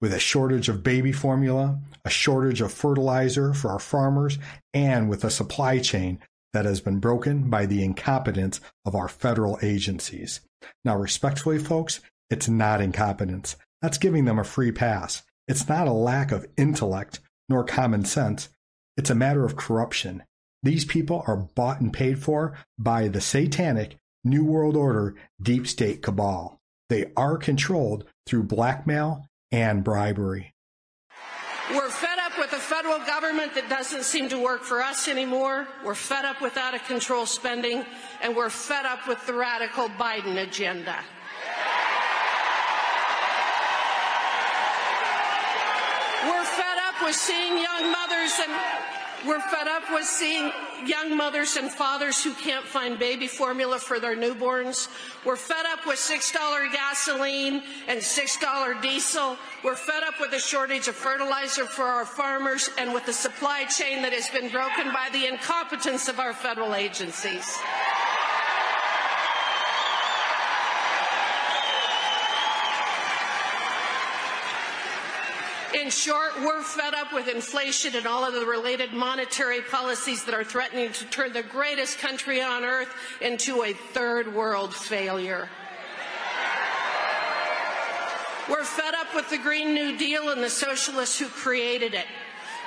with 0.01 0.13
a 0.13 0.19
shortage 0.19 0.69
of 0.69 0.83
baby 0.83 1.11
formula, 1.11 1.79
a 2.05 2.09
shortage 2.09 2.61
of 2.61 2.71
fertilizer 2.73 3.53
for 3.53 3.69
our 3.69 3.79
farmers, 3.79 4.37
and 4.73 5.09
with 5.09 5.23
a 5.23 5.29
supply 5.29 5.79
chain 5.79 6.19
that 6.53 6.65
has 6.65 6.81
been 6.81 6.99
broken 6.99 7.49
by 7.49 7.65
the 7.65 7.83
incompetence 7.83 8.59
of 8.85 8.95
our 8.95 9.07
federal 9.07 9.59
agencies. 9.61 10.41
Now, 10.83 10.97
respectfully, 10.97 11.59
folks, 11.59 11.99
it's 12.29 12.49
not 12.49 12.81
incompetence. 12.81 13.55
That's 13.81 13.97
giving 13.97 14.25
them 14.25 14.39
a 14.39 14.43
free 14.43 14.71
pass. 14.71 15.23
It's 15.47 15.67
not 15.67 15.87
a 15.87 15.93
lack 15.93 16.31
of 16.31 16.47
intellect 16.57 17.19
nor 17.47 17.63
common 17.63 18.05
sense. 18.05 18.49
It's 18.99 19.09
a 19.09 19.15
matter 19.15 19.45
of 19.45 19.55
corruption. 19.55 20.23
These 20.61 20.83
people 20.83 21.23
are 21.25 21.37
bought 21.37 21.79
and 21.79 21.93
paid 21.93 22.19
for 22.21 22.57
by 22.77 23.07
the 23.07 23.21
satanic 23.21 23.95
New 24.25 24.43
World 24.43 24.75
Order 24.75 25.15
deep 25.41 25.67
state 25.67 26.01
cabal. 26.01 26.59
They 26.89 27.13
are 27.15 27.37
controlled 27.37 28.03
through 28.25 28.43
blackmail 28.43 29.25
and 29.53 29.85
bribery. 29.85 30.53
We're 31.71 31.89
fed 31.89 32.19
up 32.19 32.37
with 32.37 32.51
a 32.51 32.57
federal 32.57 32.99
government 33.05 33.55
that 33.55 33.69
doesn't 33.69 34.03
seem 34.03 34.27
to 34.29 34.43
work 34.43 34.63
for 34.63 34.81
us 34.81 35.07
anymore. 35.07 35.65
We're 35.85 35.95
fed 35.95 36.25
up 36.25 36.41
with 36.41 36.57
out 36.57 36.75
of 36.75 36.83
control 36.83 37.25
spending, 37.25 37.85
and 38.21 38.35
we're 38.35 38.49
fed 38.49 38.85
up 38.85 39.07
with 39.07 39.25
the 39.25 39.33
radical 39.33 39.87
Biden 39.87 40.43
agenda. 40.45 40.99
We're 46.27 46.43
fed 46.43 46.77
up 46.83 46.88
with 47.01 47.15
seeing 47.15 47.57
young 47.57 47.91
mothers 47.91 48.39
and 48.41 48.51
we're 49.27 49.41
fed 49.41 49.67
up 49.67 49.83
with 49.91 50.05
seeing 50.05 50.49
young 50.85 51.17
mothers 51.17 51.57
and 51.57 51.69
fathers 51.69 52.23
who 52.23 52.33
can't 52.33 52.65
find 52.65 52.97
baby 52.97 53.27
formula 53.27 53.77
for 53.77 53.99
their 53.99 54.15
newborns. 54.15 54.87
We're 55.25 55.35
fed 55.35 55.65
up 55.65 55.85
with 55.85 55.97
$6 55.97 56.71
gasoline 56.71 57.61
and 57.89 57.99
$6 57.99 58.81
diesel. 58.81 59.37
We're 59.61 59.75
fed 59.75 60.03
up 60.03 60.21
with 60.21 60.31
the 60.31 60.39
shortage 60.39 60.87
of 60.87 60.95
fertilizer 60.95 61.65
for 61.65 61.83
our 61.83 62.05
farmers 62.05 62.69
and 62.77 62.93
with 62.93 63.05
the 63.05 63.13
supply 63.13 63.65
chain 63.65 64.01
that 64.03 64.13
has 64.13 64.29
been 64.29 64.49
broken 64.49 64.93
by 64.93 65.09
the 65.11 65.27
incompetence 65.27 66.07
of 66.07 66.19
our 66.19 66.33
federal 66.33 66.73
agencies. 66.73 67.57
In 75.73 75.89
short, 75.89 76.18
we're 76.41 76.61
fed 76.61 76.93
up 76.93 77.13
with 77.13 77.27
inflation 77.27 77.95
and 77.95 78.05
all 78.05 78.25
of 78.25 78.33
the 78.33 78.45
related 78.45 78.93
monetary 78.93 79.61
policies 79.61 80.23
that 80.25 80.33
are 80.33 80.43
threatening 80.43 80.91
to 80.93 81.05
turn 81.05 81.33
the 81.33 81.43
greatest 81.43 81.97
country 81.99 82.41
on 82.41 82.63
earth 82.63 82.89
into 83.21 83.63
a 83.63 83.73
third 83.73 84.33
world 84.33 84.73
failure. 84.73 85.49
We're 88.49 88.63
fed 88.63 88.95
up 88.95 89.13
with 89.13 89.29
the 89.29 89.37
Green 89.37 89.75
New 89.75 89.97
Deal 89.97 90.29
and 90.29 90.41
the 90.41 90.49
socialists 90.49 91.19
who 91.19 91.27
created 91.27 91.93
it. 91.93 92.07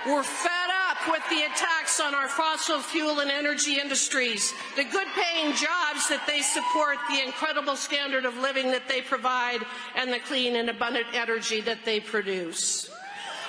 We're 0.07 0.23
fed 0.23 0.71
up 0.91 1.11
with 1.11 1.23
the 1.29 1.43
attacks 1.43 2.01
on 2.01 2.15
our 2.15 2.29
fossil 2.29 2.81
fuel 2.81 3.19
and 3.19 3.31
energy 3.31 3.81
industries, 3.81 4.53
the 4.77 4.85
good 4.85 5.09
paying 5.15 5.55
jobs 5.55 6.09
that 6.09 6.25
they 6.27 6.41
support, 6.41 6.99
the 7.11 7.25
incredible 7.25 7.75
standard 7.75 8.25
of 8.25 8.37
living 8.37 8.71
that 8.71 8.89
they 8.89 9.01
provide, 9.01 9.61
and 9.97 10.13
the 10.13 10.21
clean 10.21 10.55
and 10.55 10.69
abundant 10.69 11.07
energy 11.15 11.61
that 11.63 11.85
they 11.85 11.99
produce. 11.99 12.92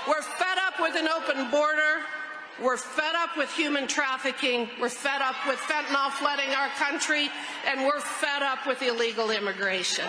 We're 0.07 0.21
fed 0.21 0.57
up 0.67 0.81
with 0.81 0.95
an 0.95 1.07
open 1.07 1.49
border. 1.49 2.01
We're 2.61 2.75
fed 2.75 3.15
up 3.15 3.37
with 3.37 3.49
human 3.53 3.87
trafficking. 3.87 4.69
We're 4.79 4.89
fed 4.89 5.21
up 5.21 5.35
with 5.47 5.57
fentanyl 5.59 6.11
flooding 6.11 6.49
our 6.49 6.67
country. 6.71 7.29
And 7.65 7.85
we're 7.85 8.01
fed 8.01 8.43
up 8.43 8.67
with 8.67 8.81
illegal 8.81 9.31
immigration. 9.31 10.05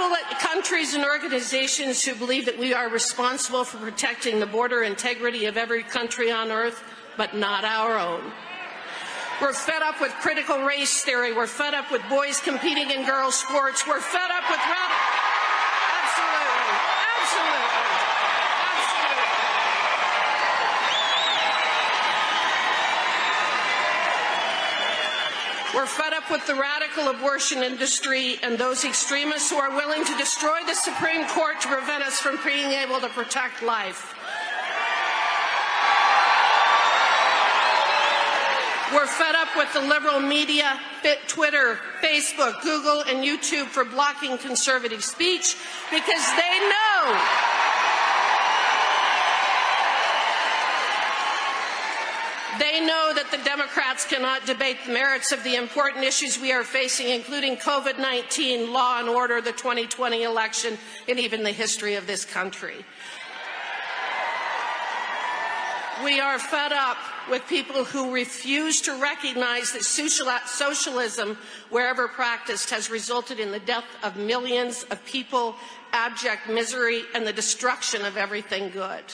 People, 0.00 0.16
countries, 0.38 0.94
and 0.94 1.04
organizations 1.04 2.02
who 2.04 2.14
believe 2.14 2.46
that 2.46 2.58
we 2.58 2.72
are 2.72 2.88
responsible 2.88 3.64
for 3.64 3.76
protecting 3.78 4.40
the 4.40 4.46
border 4.46 4.82
integrity 4.82 5.44
of 5.46 5.56
every 5.56 5.82
country 5.82 6.30
on 6.30 6.50
earth, 6.50 6.82
but 7.16 7.36
not 7.36 7.64
our 7.64 7.98
own. 7.98 8.32
We're 9.40 9.52
fed 9.52 9.82
up 9.82 10.00
with 10.00 10.10
critical 10.20 10.62
race 10.64 11.02
theory. 11.02 11.34
We're 11.34 11.46
fed 11.46 11.74
up 11.74 11.90
with 11.90 12.02
boys 12.08 12.40
competing 12.40 12.90
in 12.90 13.04
girls' 13.06 13.34
sports. 13.36 13.86
We're 13.86 14.00
fed 14.00 14.30
up 14.30 14.44
with 14.48 14.60
radical. 14.60 14.96
Absolutely. 16.00 16.76
Absolutely. 17.20 17.60
Absolutely. 18.72 19.38
We're 25.80 25.86
fed 25.86 26.12
up 26.12 26.30
with 26.30 26.46
the 26.46 26.54
radical 26.56 27.08
abortion 27.08 27.62
industry 27.62 28.38
and 28.42 28.58
those 28.58 28.84
extremists 28.84 29.48
who 29.48 29.56
are 29.56 29.70
willing 29.70 30.04
to 30.04 30.18
destroy 30.18 30.58
the 30.66 30.74
Supreme 30.74 31.26
Court 31.28 31.58
to 31.62 31.68
prevent 31.68 32.04
us 32.04 32.20
from 32.20 32.38
being 32.44 32.72
able 32.72 33.00
to 33.00 33.08
protect 33.08 33.62
life. 33.62 34.14
We're 38.92 39.06
fed 39.06 39.34
up 39.34 39.48
with 39.56 39.72
the 39.72 39.80
liberal 39.80 40.20
media, 40.20 40.78
Twitter, 41.28 41.78
Facebook, 42.02 42.60
Google, 42.60 43.00
and 43.00 43.24
YouTube 43.24 43.68
for 43.68 43.86
blocking 43.86 44.36
conservative 44.36 45.02
speech 45.02 45.56
because 45.90 46.26
they 46.36 46.58
know 46.68 47.49
They 52.80 52.86
know 52.86 53.12
that 53.14 53.30
the 53.30 53.44
Democrats 53.44 54.06
cannot 54.06 54.46
debate 54.46 54.78
the 54.86 54.92
merits 54.94 55.32
of 55.32 55.44
the 55.44 55.56
important 55.56 56.02
issues 56.02 56.40
we 56.40 56.50
are 56.50 56.64
facing, 56.64 57.10
including 57.10 57.58
COVID 57.58 57.98
19, 57.98 58.72
law 58.72 59.00
and 59.00 59.06
order, 59.06 59.42
the 59.42 59.52
2020 59.52 60.22
election, 60.22 60.78
and 61.06 61.20
even 61.20 61.42
the 61.42 61.52
history 61.52 61.96
of 61.96 62.06
this 62.06 62.24
country. 62.24 62.86
We 66.02 66.20
are 66.20 66.38
fed 66.38 66.72
up 66.72 66.96
with 67.28 67.46
people 67.48 67.84
who 67.84 68.14
refuse 68.14 68.80
to 68.82 68.98
recognize 68.98 69.72
that 69.72 69.84
socialism, 69.84 71.36
wherever 71.68 72.08
practiced, 72.08 72.70
has 72.70 72.88
resulted 72.88 73.38
in 73.38 73.52
the 73.52 73.60
death 73.60 73.84
of 74.02 74.16
millions 74.16 74.84
of 74.84 75.04
people, 75.04 75.54
abject 75.92 76.48
misery, 76.48 77.02
and 77.14 77.26
the 77.26 77.32
destruction 77.34 78.06
of 78.06 78.16
everything 78.16 78.70
good. 78.70 79.04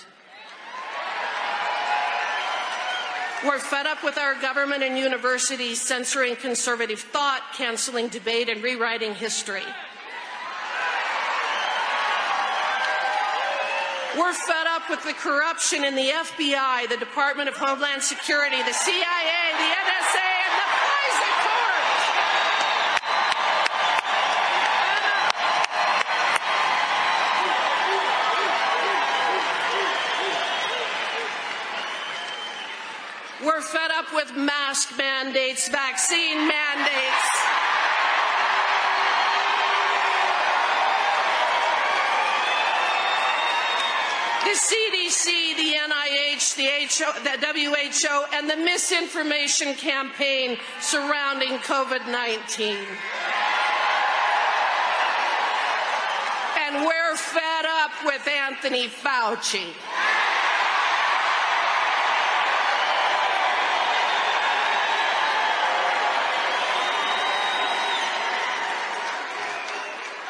We're 3.44 3.58
fed 3.58 3.86
up 3.86 4.02
with 4.02 4.16
our 4.16 4.34
government 4.40 4.82
and 4.82 4.96
universities 4.96 5.80
censoring 5.80 6.36
conservative 6.36 7.00
thought, 7.00 7.42
canceling 7.54 8.08
debate, 8.08 8.48
and 8.48 8.62
rewriting 8.62 9.14
history. 9.14 9.62
We're 14.16 14.32
fed 14.32 14.66
up 14.66 14.88
with 14.88 15.04
the 15.04 15.12
corruption 15.12 15.84
in 15.84 15.94
the 15.94 16.08
FBI, 16.08 16.88
the 16.88 16.96
Department 16.96 17.50
of 17.50 17.56
Homeland 17.56 18.02
Security, 18.02 18.56
the 18.62 18.72
CIA, 18.72 19.52
the 19.52 19.70
NSA, 19.84 20.28
and 20.46 20.52
the 20.56 20.66
FISA 20.72 21.30
court. 21.44 22.86
We're 33.46 33.60
fed 33.60 33.92
up 33.92 34.12
with 34.12 34.34
mask 34.34 34.98
mandates, 34.98 35.68
vaccine 35.68 36.48
mandates. 36.48 37.30
the 44.42 44.52
CDC, 44.52 45.56
the 45.56 45.74
NIH, 45.74 46.56
the, 46.56 47.04
HO, 47.04 47.12
the 47.22 47.38
WHO, 47.38 48.36
and 48.36 48.50
the 48.50 48.56
misinformation 48.56 49.74
campaign 49.74 50.58
surrounding 50.80 51.58
COVID 51.58 52.10
19. 52.10 52.76
And 56.58 56.84
we're 56.84 57.16
fed 57.16 57.64
up 57.64 57.92
with 58.04 58.26
Anthony 58.26 58.88
Fauci. 58.88 59.72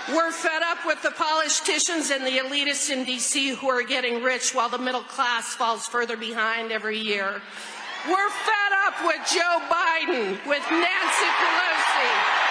We're 0.09 0.31
fed 0.31 0.63
up 0.63 0.87
with 0.87 1.03
the 1.03 1.11
politicians 1.11 2.11
and 2.11 2.25
the 2.25 2.39
elitists 2.39 2.91
in 2.91 3.05
D.C. 3.05 3.49
who 3.57 3.69
are 3.69 3.83
getting 3.83 4.23
rich 4.23 4.55
while 4.55 4.69
the 4.69 4.79
middle 4.79 5.03
class 5.03 5.57
falls 5.57 5.89
further 5.89 6.17
behind 6.17 6.71
every 6.71 6.99
year. 6.99 7.43
We're 8.07 8.31
fed 8.31 8.73
up 8.87 8.95
with 9.05 9.19
Joe 9.29 9.59
Biden, 9.69 10.47
with 10.47 10.63
Nancy 10.71 11.31
Pelosi. 11.41 12.47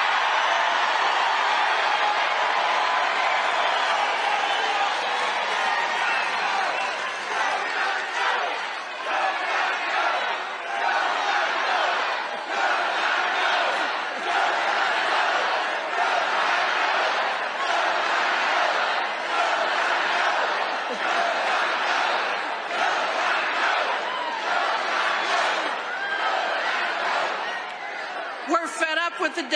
with 29.25 29.36
the 29.36 29.56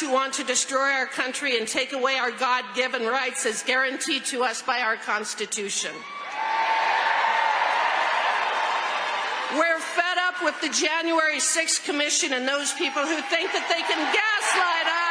Who 0.00 0.12
want 0.12 0.34
to 0.34 0.44
destroy 0.44 0.92
our 0.92 1.06
country 1.06 1.58
and 1.58 1.66
take 1.66 1.92
away 1.92 2.18
our 2.18 2.30
God 2.30 2.64
given 2.76 3.04
rights 3.04 3.44
as 3.46 3.64
guaranteed 3.64 4.24
to 4.26 4.44
us 4.44 4.62
by 4.62 4.80
our 4.80 4.94
Constitution. 4.94 5.90
We're 9.56 9.80
fed 9.80 10.18
up 10.18 10.44
with 10.44 10.60
the 10.60 10.68
January 10.68 11.38
6th 11.38 11.84
Commission 11.84 12.32
and 12.32 12.46
those 12.46 12.72
people 12.74 13.02
who 13.02 13.20
think 13.26 13.50
that 13.50 13.66
they 13.66 13.82
can 13.82 13.98
gaslight 14.14 14.86
us. 14.86 15.07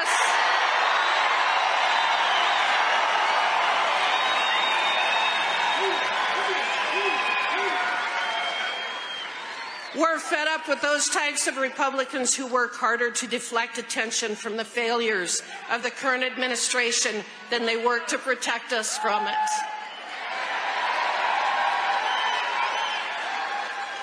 We're 9.98 10.20
fed 10.20 10.48
up 10.48 10.68
with 10.68 10.80
those 10.82 11.10
types 11.10 11.48
of 11.48 11.58
Republicans 11.58 12.36
who 12.36 12.46
work 12.46 12.76
harder 12.76 13.10
to 13.10 13.26
deflect 13.28 13.80
attention 13.80 14.36
from 14.36 14.56
the 14.56 14.64
failures 14.64 15.42
of 15.72 15.82
the 15.82 15.90
current 15.90 16.24
administration 16.24 17.24
than 17.50 17.66
they 17.66 17.84
work 17.84 18.06
to 18.08 18.20
protect 18.20 18.74
us 18.74 19.00
from 19.00 19.26
it. 19.26 19.34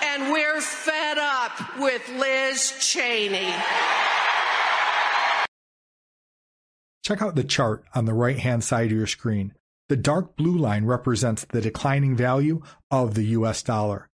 And 0.02 0.32
we're 0.32 0.60
fed 0.60 1.18
up 1.18 1.78
with 1.78 2.08
Liz 2.08 2.74
Cheney. 2.80 3.54
Check 7.04 7.22
out 7.22 7.36
the 7.36 7.44
chart 7.44 7.84
on 7.94 8.06
the 8.06 8.14
right 8.14 8.38
hand 8.38 8.64
side 8.64 8.86
of 8.86 8.96
your 8.96 9.06
screen. 9.06 9.52
The 9.88 9.96
dark 9.96 10.36
blue 10.36 10.56
line 10.56 10.86
represents 10.86 11.44
the 11.44 11.60
declining 11.60 12.16
value 12.16 12.62
of 12.90 13.14
the 13.14 13.26
US 13.26 13.62
dollar. 13.62 14.08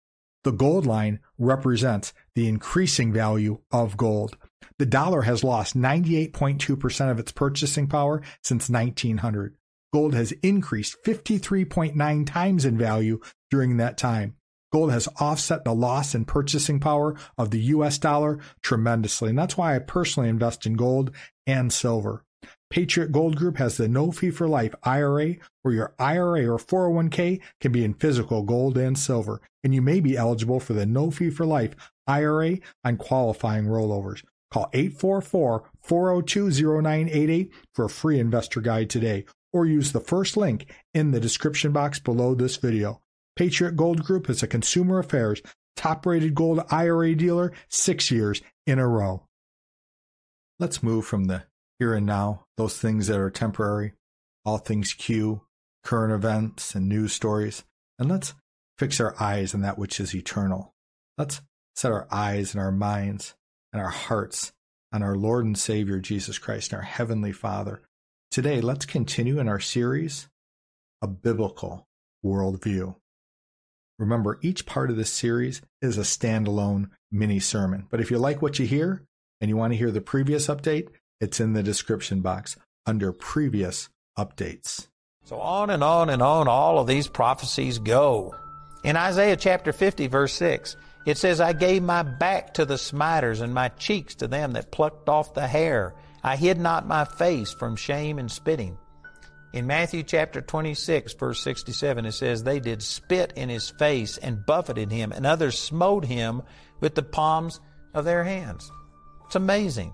The 0.44 0.52
gold 0.52 0.86
line 0.86 1.20
represents 1.38 2.12
the 2.34 2.48
increasing 2.48 3.12
value 3.12 3.60
of 3.70 3.96
gold. 3.96 4.36
The 4.78 4.86
dollar 4.86 5.22
has 5.22 5.44
lost 5.44 5.76
98.2% 5.76 7.10
of 7.10 7.18
its 7.18 7.32
purchasing 7.32 7.86
power 7.86 8.22
since 8.42 8.70
1900. 8.70 9.56
Gold 9.92 10.14
has 10.14 10.32
increased 10.42 10.96
53.9 11.04 12.26
times 12.26 12.64
in 12.64 12.78
value 12.78 13.20
during 13.50 13.76
that 13.76 13.98
time. 13.98 14.36
Gold 14.72 14.92
has 14.92 15.08
offset 15.18 15.64
the 15.64 15.74
loss 15.74 16.14
in 16.14 16.24
purchasing 16.24 16.78
power 16.78 17.16
of 17.36 17.50
the 17.50 17.60
US 17.60 17.98
dollar 17.98 18.38
tremendously. 18.62 19.30
And 19.30 19.38
that's 19.38 19.56
why 19.56 19.74
I 19.74 19.80
personally 19.80 20.28
invest 20.28 20.64
in 20.64 20.74
gold 20.74 21.10
and 21.46 21.72
silver. 21.72 22.24
Patriot 22.70 23.10
Gold 23.10 23.34
Group 23.34 23.56
has 23.56 23.76
the 23.76 23.88
no 23.88 24.12
fee 24.12 24.30
for 24.30 24.46
life 24.46 24.74
IRA, 24.84 25.34
where 25.62 25.74
your 25.74 25.94
IRA 25.98 26.46
or 26.46 26.56
401k 26.56 27.40
can 27.60 27.72
be 27.72 27.84
in 27.84 27.94
physical 27.94 28.44
gold 28.44 28.78
and 28.78 28.96
silver, 28.96 29.40
and 29.64 29.74
you 29.74 29.82
may 29.82 29.98
be 29.98 30.16
eligible 30.16 30.60
for 30.60 30.72
the 30.72 30.86
no 30.86 31.10
fee 31.10 31.30
for 31.30 31.44
life 31.44 31.74
IRA 32.06 32.58
on 32.84 32.96
qualifying 32.96 33.64
rollovers. 33.64 34.22
Call 34.52 34.70
844 34.72 35.64
402 35.82 36.50
0988 36.80 37.50
for 37.74 37.84
a 37.86 37.90
free 37.90 38.20
investor 38.20 38.60
guide 38.60 38.88
today, 38.88 39.24
or 39.52 39.66
use 39.66 39.90
the 39.90 40.00
first 40.00 40.36
link 40.36 40.72
in 40.94 41.10
the 41.10 41.20
description 41.20 41.72
box 41.72 41.98
below 41.98 42.36
this 42.36 42.56
video. 42.56 43.00
Patriot 43.34 43.76
Gold 43.76 44.04
Group 44.04 44.30
is 44.30 44.44
a 44.44 44.46
consumer 44.46 45.00
affairs 45.00 45.42
top 45.76 46.06
rated 46.06 46.34
gold 46.34 46.62
IRA 46.70 47.14
dealer 47.14 47.52
six 47.68 48.10
years 48.10 48.42
in 48.66 48.78
a 48.78 48.86
row. 48.86 49.22
Let's 50.58 50.82
move 50.82 51.06
from 51.06 51.24
the 51.24 51.44
here 51.80 51.94
and 51.94 52.04
now, 52.04 52.44
those 52.58 52.78
things 52.78 53.06
that 53.06 53.18
are 53.18 53.30
temporary, 53.30 53.94
all 54.44 54.58
things 54.58 54.92
Q, 54.92 55.40
current 55.82 56.12
events 56.12 56.74
and 56.74 56.88
news 56.88 57.14
stories, 57.14 57.64
and 57.98 58.08
let's 58.08 58.34
fix 58.78 59.00
our 59.00 59.14
eyes 59.18 59.54
on 59.54 59.62
that 59.62 59.78
which 59.78 59.98
is 59.98 60.14
eternal. 60.14 60.74
Let's 61.16 61.40
set 61.74 61.90
our 61.90 62.06
eyes 62.10 62.52
and 62.52 62.62
our 62.62 62.70
minds 62.70 63.34
and 63.72 63.80
our 63.80 63.88
hearts 63.88 64.52
on 64.92 65.02
our 65.02 65.16
Lord 65.16 65.46
and 65.46 65.56
Savior 65.56 66.00
Jesus 66.00 66.38
Christ 66.38 66.72
and 66.72 66.80
our 66.80 66.86
Heavenly 66.86 67.32
Father. 67.32 67.80
Today, 68.30 68.60
let's 68.60 68.84
continue 68.84 69.38
in 69.38 69.48
our 69.48 69.60
series, 69.60 70.28
A 71.00 71.06
Biblical 71.06 71.88
Worldview. 72.22 72.94
Remember, 73.98 74.38
each 74.42 74.66
part 74.66 74.90
of 74.90 74.96
this 74.98 75.10
series 75.10 75.62
is 75.80 75.96
a 75.96 76.02
standalone 76.02 76.90
mini 77.10 77.40
sermon. 77.40 77.86
But 77.88 78.00
if 78.00 78.10
you 78.10 78.18
like 78.18 78.42
what 78.42 78.58
you 78.58 78.66
hear, 78.66 79.06
and 79.40 79.48
you 79.48 79.56
want 79.56 79.72
to 79.72 79.78
hear 79.78 79.90
the 79.90 80.02
previous 80.02 80.48
update, 80.48 80.88
it's 81.20 81.40
in 81.40 81.52
the 81.52 81.62
description 81.62 82.20
box 82.20 82.56
under 82.86 83.12
previous 83.12 83.88
updates. 84.18 84.88
So 85.24 85.38
on 85.38 85.70
and 85.70 85.84
on 85.84 86.10
and 86.10 86.22
on, 86.22 86.48
all 86.48 86.78
of 86.78 86.86
these 86.86 87.06
prophecies 87.06 87.78
go. 87.78 88.34
In 88.82 88.96
Isaiah 88.96 89.36
chapter 89.36 89.72
50, 89.72 90.06
verse 90.06 90.32
6, 90.34 90.76
it 91.06 91.18
says, 91.18 91.40
I 91.40 91.52
gave 91.52 91.82
my 91.82 92.02
back 92.02 92.54
to 92.54 92.64
the 92.64 92.78
smiters 92.78 93.40
and 93.40 93.54
my 93.54 93.68
cheeks 93.68 94.14
to 94.16 94.28
them 94.28 94.52
that 94.52 94.72
plucked 94.72 95.08
off 95.08 95.34
the 95.34 95.46
hair. 95.46 95.94
I 96.22 96.36
hid 96.36 96.58
not 96.58 96.86
my 96.86 97.04
face 97.04 97.52
from 97.52 97.76
shame 97.76 98.18
and 98.18 98.30
spitting. 98.30 98.78
In 99.52 99.66
Matthew 99.66 100.02
chapter 100.02 100.40
26, 100.40 101.14
verse 101.14 101.42
67, 101.42 102.06
it 102.06 102.12
says, 102.12 102.42
They 102.42 102.60
did 102.60 102.82
spit 102.82 103.32
in 103.34 103.48
his 103.48 103.70
face 103.70 104.16
and 104.16 104.46
buffeted 104.46 104.92
him, 104.92 105.10
and 105.12 105.26
others 105.26 105.58
smote 105.58 106.04
him 106.04 106.42
with 106.80 106.94
the 106.94 107.02
palms 107.02 107.60
of 107.92 108.04
their 108.04 108.22
hands. 108.22 108.70
It's 109.26 109.34
amazing. 109.34 109.92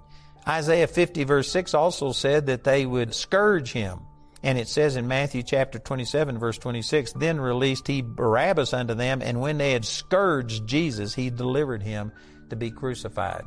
Isaiah 0.49 0.87
50, 0.87 1.25
verse 1.25 1.51
6 1.51 1.75
also 1.75 2.13
said 2.13 2.47
that 2.47 2.65
they 2.65 2.87
would 2.87 3.15
scourge 3.15 3.73
him. 3.73 4.01
And 4.43 4.59
it 4.59 4.69
says 4.69 4.95
in 4.97 5.09
Matthew 5.09 5.43
chapter 5.43 5.79
27, 5.79 6.39
verse 6.39 6.59
26, 6.59 7.15
Then 7.15 7.41
released 7.41 7.89
he 7.89 8.03
Barabbas 8.03 8.73
unto 8.73 8.95
them, 8.95 9.23
and 9.23 9.41
when 9.41 9.59
they 9.59 9.73
had 9.73 9.85
scourged 9.85 10.67
Jesus, 10.67 11.15
he 11.15 11.31
delivered 11.31 11.83
him 11.83 12.13
to 12.51 12.57
be 12.57 12.71
crucified. 12.71 13.43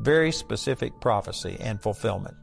Very 0.00 0.32
specific 0.32 1.00
prophecy 1.00 1.56
and 1.60 1.80
fulfillment. 1.80 2.34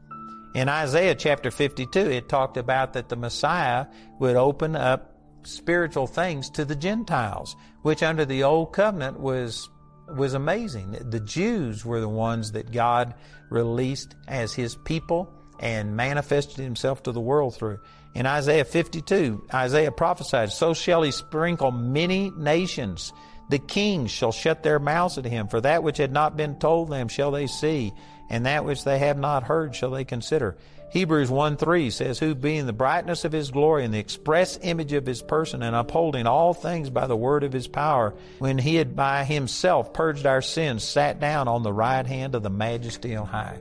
In 0.54 0.68
Isaiah 0.68 1.14
chapter 1.14 1.50
52, 1.50 1.98
it 1.98 2.28
talked 2.28 2.56
about 2.56 2.94
that 2.94 3.08
the 3.08 3.16
Messiah 3.16 3.86
would 4.18 4.36
open 4.36 4.76
up 4.76 5.14
spiritual 5.42 6.06
things 6.06 6.48
to 6.50 6.64
the 6.64 6.76
Gentiles, 6.76 7.54
which 7.82 8.02
under 8.02 8.24
the 8.24 8.44
old 8.44 8.72
covenant 8.72 9.20
was 9.20 9.68
was 10.08 10.34
amazing. 10.34 10.96
The 11.10 11.20
Jews 11.20 11.84
were 11.84 12.00
the 12.00 12.08
ones 12.08 12.52
that 12.52 12.72
God 12.72 13.14
released 13.50 14.14
as 14.28 14.52
his 14.54 14.74
people 14.74 15.32
and 15.60 15.96
manifested 15.96 16.58
himself 16.58 17.02
to 17.04 17.12
the 17.12 17.20
world 17.20 17.54
through. 17.54 17.78
In 18.14 18.26
Isaiah 18.26 18.64
52, 18.64 19.46
Isaiah 19.52 19.92
prophesied, 19.92 20.52
So 20.52 20.74
shall 20.74 21.02
he 21.02 21.10
sprinkle 21.10 21.72
many 21.72 22.30
nations. 22.30 23.12
The 23.50 23.58
kings 23.58 24.10
shall 24.10 24.32
shut 24.32 24.62
their 24.62 24.78
mouths 24.78 25.18
at 25.18 25.24
him, 25.24 25.48
for 25.48 25.60
that 25.60 25.82
which 25.82 25.98
had 25.98 26.12
not 26.12 26.36
been 26.36 26.58
told 26.58 26.90
them 26.90 27.08
shall 27.08 27.30
they 27.30 27.46
see, 27.46 27.92
and 28.30 28.46
that 28.46 28.64
which 28.64 28.84
they 28.84 28.98
have 29.00 29.18
not 29.18 29.44
heard 29.44 29.74
shall 29.74 29.90
they 29.90 30.04
consider. 30.04 30.56
Hebrews 30.94 31.28
1 31.28 31.56
3 31.56 31.90
says, 31.90 32.20
Who 32.20 32.36
being 32.36 32.66
the 32.66 32.72
brightness 32.72 33.24
of 33.24 33.32
his 33.32 33.50
glory 33.50 33.84
and 33.84 33.92
the 33.92 33.98
express 33.98 34.60
image 34.62 34.92
of 34.92 35.04
his 35.04 35.22
person, 35.22 35.60
and 35.60 35.74
upholding 35.74 36.28
all 36.28 36.54
things 36.54 36.88
by 36.88 37.08
the 37.08 37.16
word 37.16 37.42
of 37.42 37.52
his 37.52 37.66
power, 37.66 38.14
when 38.38 38.58
he 38.58 38.76
had 38.76 38.94
by 38.94 39.24
himself 39.24 39.92
purged 39.92 40.24
our 40.24 40.40
sins, 40.40 40.84
sat 40.84 41.18
down 41.18 41.48
on 41.48 41.64
the 41.64 41.72
right 41.72 42.06
hand 42.06 42.36
of 42.36 42.44
the 42.44 42.48
majesty 42.48 43.16
on 43.16 43.26
high. 43.26 43.58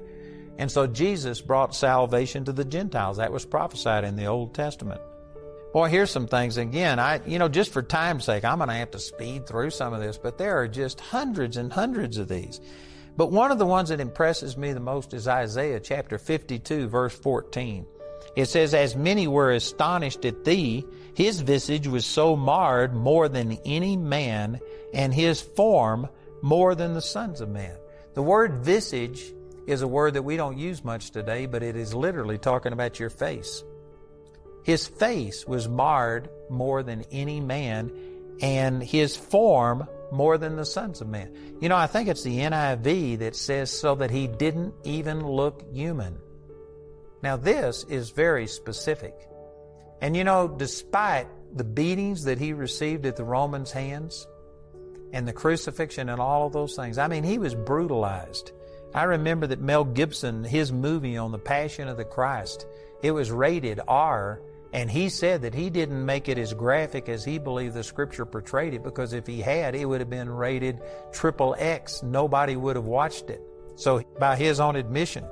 And 0.60 0.70
so 0.70 0.86
Jesus 0.86 1.42
brought 1.42 1.74
salvation 1.74 2.46
to 2.46 2.52
the 2.52 2.64
Gentiles. 2.64 3.18
That 3.18 3.32
was 3.32 3.46
prophesied 3.46 4.04
in 4.04 4.16
the 4.16 4.28
Old 4.28 4.54
Testament. 4.54 5.02
Boy, 5.74 5.90
here's 5.90 6.12
some 6.12 6.28
things 6.28 6.58
again. 6.58 7.00
I, 7.00 7.20
you 7.26 7.40
know, 7.40 7.50
just 7.50 7.74
for 7.74 7.82
time's 7.82 8.26
sake, 8.26 8.46
I'm 8.46 8.60
going 8.60 8.70
to 8.70 8.76
have 8.76 8.92
to 8.92 9.00
speed 9.00 9.48
through 9.48 9.72
some 9.72 9.92
of 9.92 10.02
this, 10.02 10.20
but 10.20 10.38
there 10.38 10.60
are 10.60 10.68
just 10.68 11.02
hundreds 11.02 11.58
and 11.58 11.74
hundreds 11.74 12.20
of 12.20 12.28
these. 12.28 12.62
But 13.16 13.32
one 13.32 13.52
of 13.52 13.60
the 13.60 13.66
ones 13.66 13.90
that 13.90 14.00
impresses 14.00 14.58
me 14.58 14.74
the 14.74 14.80
most 14.80 15.14
is 15.14 15.28
Isaiah 15.28 15.80
chapter 15.80 16.18
52, 16.18 16.88
verse 16.88 17.14
14. 17.14 17.86
It 18.36 18.46
says, 18.46 18.74
As 18.74 18.96
many 18.96 19.28
were 19.28 19.52
astonished 19.52 20.26
at 20.26 20.44
thee, 20.44 20.86
his 21.14 21.42
visage 21.42 21.88
was 21.88 22.06
so 22.06 22.36
marred 22.36 22.96
more 22.96 23.30
than 23.30 23.60
any 23.66 23.96
man, 23.98 24.60
and 24.94 25.14
his 25.14 25.42
form 25.42 26.08
more 26.42 26.74
than 26.74 26.94
the 26.94 27.02
sons 27.02 27.42
of 27.42 27.50
men. 27.50 27.76
The 28.16 28.24
word 28.24 28.64
visage 28.64 29.22
is 29.68 29.82
a 29.82 29.88
word 29.88 30.16
that 30.16 30.24
we 30.24 30.36
don't 30.36 30.58
use 30.58 30.84
much 30.84 31.12
today, 31.12 31.46
but 31.46 31.64
it 31.64 31.76
is 31.76 31.94
literally 31.94 32.40
talking 32.40 32.74
about 32.74 33.00
your 33.00 33.10
face. 33.10 33.64
His 34.64 34.88
face 34.88 35.46
was 35.46 35.68
marred 35.68 36.30
more 36.50 36.84
than 36.84 37.06
any 37.12 37.40
man, 37.40 37.92
and 38.42 38.82
his 38.82 39.16
form 39.16 39.88
more 40.14 40.38
than 40.38 40.56
the 40.56 40.66
sons 40.66 41.02
of 41.02 41.08
men. 41.08 41.36
You 41.60 41.70
know, 41.70 41.76
I 41.76 41.88
think 41.88 42.08
it's 42.08 42.24
the 42.24 42.40
NIV 42.40 43.20
that 43.20 43.36
says 43.36 43.72
so 43.72 43.96
that 43.96 44.12
he 44.12 44.28
didn't 44.28 44.74
even 44.84 45.26
look 45.26 45.64
human. 45.74 46.18
Now, 47.22 47.38
this 47.38 47.84
is 47.90 48.12
very 48.12 48.48
specific. 48.48 49.16
And 50.02 50.16
you 50.16 50.24
know, 50.24 50.48
despite 50.48 51.28
the 51.56 51.64
beatings 51.64 52.26
that 52.26 52.38
he 52.38 52.54
received 52.54 53.06
at 53.06 53.16
the 53.16 53.24
Romans' 53.24 53.72
hands 53.72 54.28
and 55.14 55.28
the 55.28 55.34
crucifixion 55.34 56.10
and 56.10 56.20
all 56.20 56.48
of 56.48 56.54
those 56.54 56.76
things, 56.76 56.98
I 56.98 57.08
mean, 57.08 57.24
he 57.24 57.38
was 57.38 57.56
brutalized. 57.56 58.52
I 58.94 59.04
remember 59.04 59.48
that 59.48 59.62
Mel 59.62 59.86
Gibson, 59.86 60.44
his 60.44 60.72
movie 60.72 61.18
on 61.18 61.32
the 61.32 61.40
Passion 61.40 61.88
of 61.88 61.98
the 61.98 62.06
Christ, 62.06 62.68
it 63.02 63.12
was 63.12 63.32
rated 63.32 63.80
R 63.88 64.42
and 64.74 64.90
he 64.90 65.10
said 65.10 65.44
that 65.44 65.54
he 65.54 65.70
didn't 65.70 66.04
make 66.04 66.28
it 66.28 66.40
as 66.40 66.52
graphic 66.54 67.08
as 67.08 67.24
he 67.24 67.38
believed 67.38 67.76
the 67.76 67.84
scripture 67.84 68.26
portrayed 68.26 68.74
it 68.74 68.84
because 68.84 69.14
if 69.14 69.28
he 69.28 69.40
had, 69.40 69.76
it 69.76 69.86
would 69.86 70.02
have 70.02 70.10
been 70.10 70.30
rated 70.30 70.82
triple 71.12 71.56
X. 71.60 72.02
Nobody 72.02 72.56
would 72.56 72.76
have 72.76 72.86
watched 72.86 73.30
it. 73.30 73.42
So, 73.76 74.02
by 74.20 74.36
his 74.36 74.60
own 74.60 74.76
admission, 74.76 75.26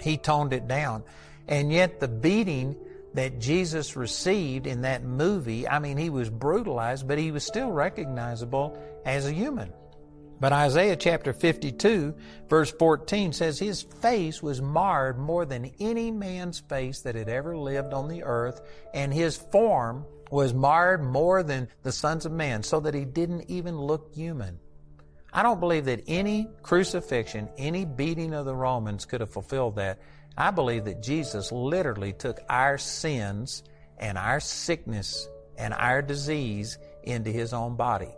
he 0.00 0.16
toned 0.16 0.52
it 0.52 0.66
down. 0.66 1.04
And 1.46 1.72
yet, 1.72 2.00
the 2.00 2.08
beating 2.08 2.76
that 3.14 3.38
Jesus 3.38 3.96
received 3.96 4.66
in 4.66 4.82
that 4.82 5.04
movie, 5.04 5.66
I 5.68 5.78
mean, 5.78 5.96
he 5.96 6.10
was 6.10 6.28
brutalized, 6.28 7.06
but 7.06 7.18
he 7.18 7.30
was 7.30 7.44
still 7.44 7.70
recognizable 7.70 8.76
as 9.04 9.26
a 9.26 9.32
human. 9.32 9.72
But 10.40 10.52
Isaiah 10.52 10.96
chapter 10.96 11.32
52, 11.32 12.14
verse 12.48 12.70
14 12.70 13.32
says, 13.32 13.58
His 13.58 13.82
face 13.82 14.40
was 14.40 14.62
marred 14.62 15.18
more 15.18 15.44
than 15.44 15.72
any 15.80 16.12
man's 16.12 16.60
face 16.60 17.00
that 17.00 17.16
had 17.16 17.28
ever 17.28 17.56
lived 17.56 17.92
on 17.92 18.08
the 18.08 18.22
earth, 18.22 18.60
and 18.94 19.12
his 19.12 19.36
form 19.36 20.04
was 20.30 20.54
marred 20.54 21.02
more 21.02 21.42
than 21.42 21.68
the 21.82 21.90
sons 21.90 22.24
of 22.24 22.32
man, 22.32 22.62
so 22.62 22.78
that 22.80 22.94
he 22.94 23.04
didn't 23.04 23.50
even 23.50 23.76
look 23.76 24.14
human. 24.14 24.60
I 25.32 25.42
don't 25.42 25.60
believe 25.60 25.86
that 25.86 26.04
any 26.06 26.48
crucifixion, 26.62 27.48
any 27.58 27.84
beating 27.84 28.32
of 28.32 28.46
the 28.46 28.54
Romans 28.54 29.06
could 29.06 29.20
have 29.20 29.30
fulfilled 29.30 29.76
that. 29.76 29.98
I 30.36 30.52
believe 30.52 30.84
that 30.84 31.02
Jesus 31.02 31.50
literally 31.50 32.12
took 32.12 32.40
our 32.48 32.78
sins 32.78 33.64
and 33.98 34.16
our 34.16 34.38
sickness 34.38 35.28
and 35.56 35.74
our 35.74 36.00
disease 36.00 36.78
into 37.02 37.30
his 37.30 37.52
own 37.52 37.74
body. 37.74 38.14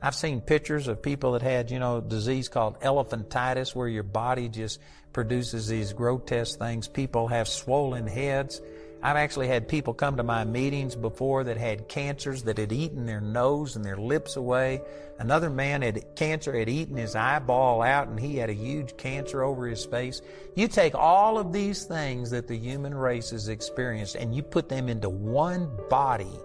I've 0.00 0.14
seen 0.14 0.40
pictures 0.40 0.86
of 0.86 1.02
people 1.02 1.32
that 1.32 1.42
had, 1.42 1.70
you 1.70 1.80
know, 1.80 2.00
disease 2.00 2.48
called 2.48 2.80
elephantitis 2.80 3.74
where 3.74 3.88
your 3.88 4.04
body 4.04 4.48
just 4.48 4.80
produces 5.12 5.66
these 5.66 5.92
grotesque 5.92 6.58
things. 6.58 6.86
People 6.86 7.26
have 7.28 7.48
swollen 7.48 8.06
heads. 8.06 8.60
I've 9.02 9.16
actually 9.16 9.48
had 9.48 9.68
people 9.68 9.94
come 9.94 10.16
to 10.16 10.22
my 10.22 10.44
meetings 10.44 10.94
before 10.94 11.44
that 11.44 11.56
had 11.56 11.88
cancers 11.88 12.44
that 12.44 12.58
had 12.58 12.72
eaten 12.72 13.06
their 13.06 13.20
nose 13.20 13.74
and 13.74 13.84
their 13.84 13.96
lips 13.96 14.36
away. 14.36 14.82
Another 15.18 15.50
man 15.50 15.82
had 15.82 16.16
cancer, 16.16 16.56
had 16.56 16.68
eaten 16.68 16.96
his 16.96 17.16
eyeball 17.16 17.82
out, 17.82 18.08
and 18.08 18.18
he 18.18 18.36
had 18.36 18.50
a 18.50 18.54
huge 18.54 18.96
cancer 18.96 19.42
over 19.42 19.66
his 19.66 19.84
face. 19.84 20.20
You 20.54 20.68
take 20.68 20.94
all 20.94 21.38
of 21.38 21.52
these 21.52 21.84
things 21.84 22.30
that 22.30 22.46
the 22.48 22.56
human 22.56 22.94
race 22.94 23.30
has 23.30 23.48
experienced 23.48 24.14
and 24.14 24.34
you 24.34 24.42
put 24.42 24.68
them 24.68 24.88
into 24.88 25.08
one 25.08 25.70
body 25.88 26.38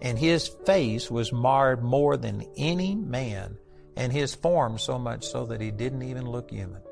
and 0.00 0.18
his 0.18 0.48
face 0.48 1.10
was 1.10 1.32
marred 1.32 1.82
more 1.82 2.16
than 2.16 2.46
any 2.56 2.94
man, 2.94 3.56
and 3.96 4.12
his 4.12 4.34
form 4.34 4.78
so 4.78 4.98
much 4.98 5.26
so 5.26 5.46
that 5.46 5.60
he 5.60 5.70
didn't 5.70 6.02
even 6.02 6.26
look 6.26 6.50
human. 6.50 6.82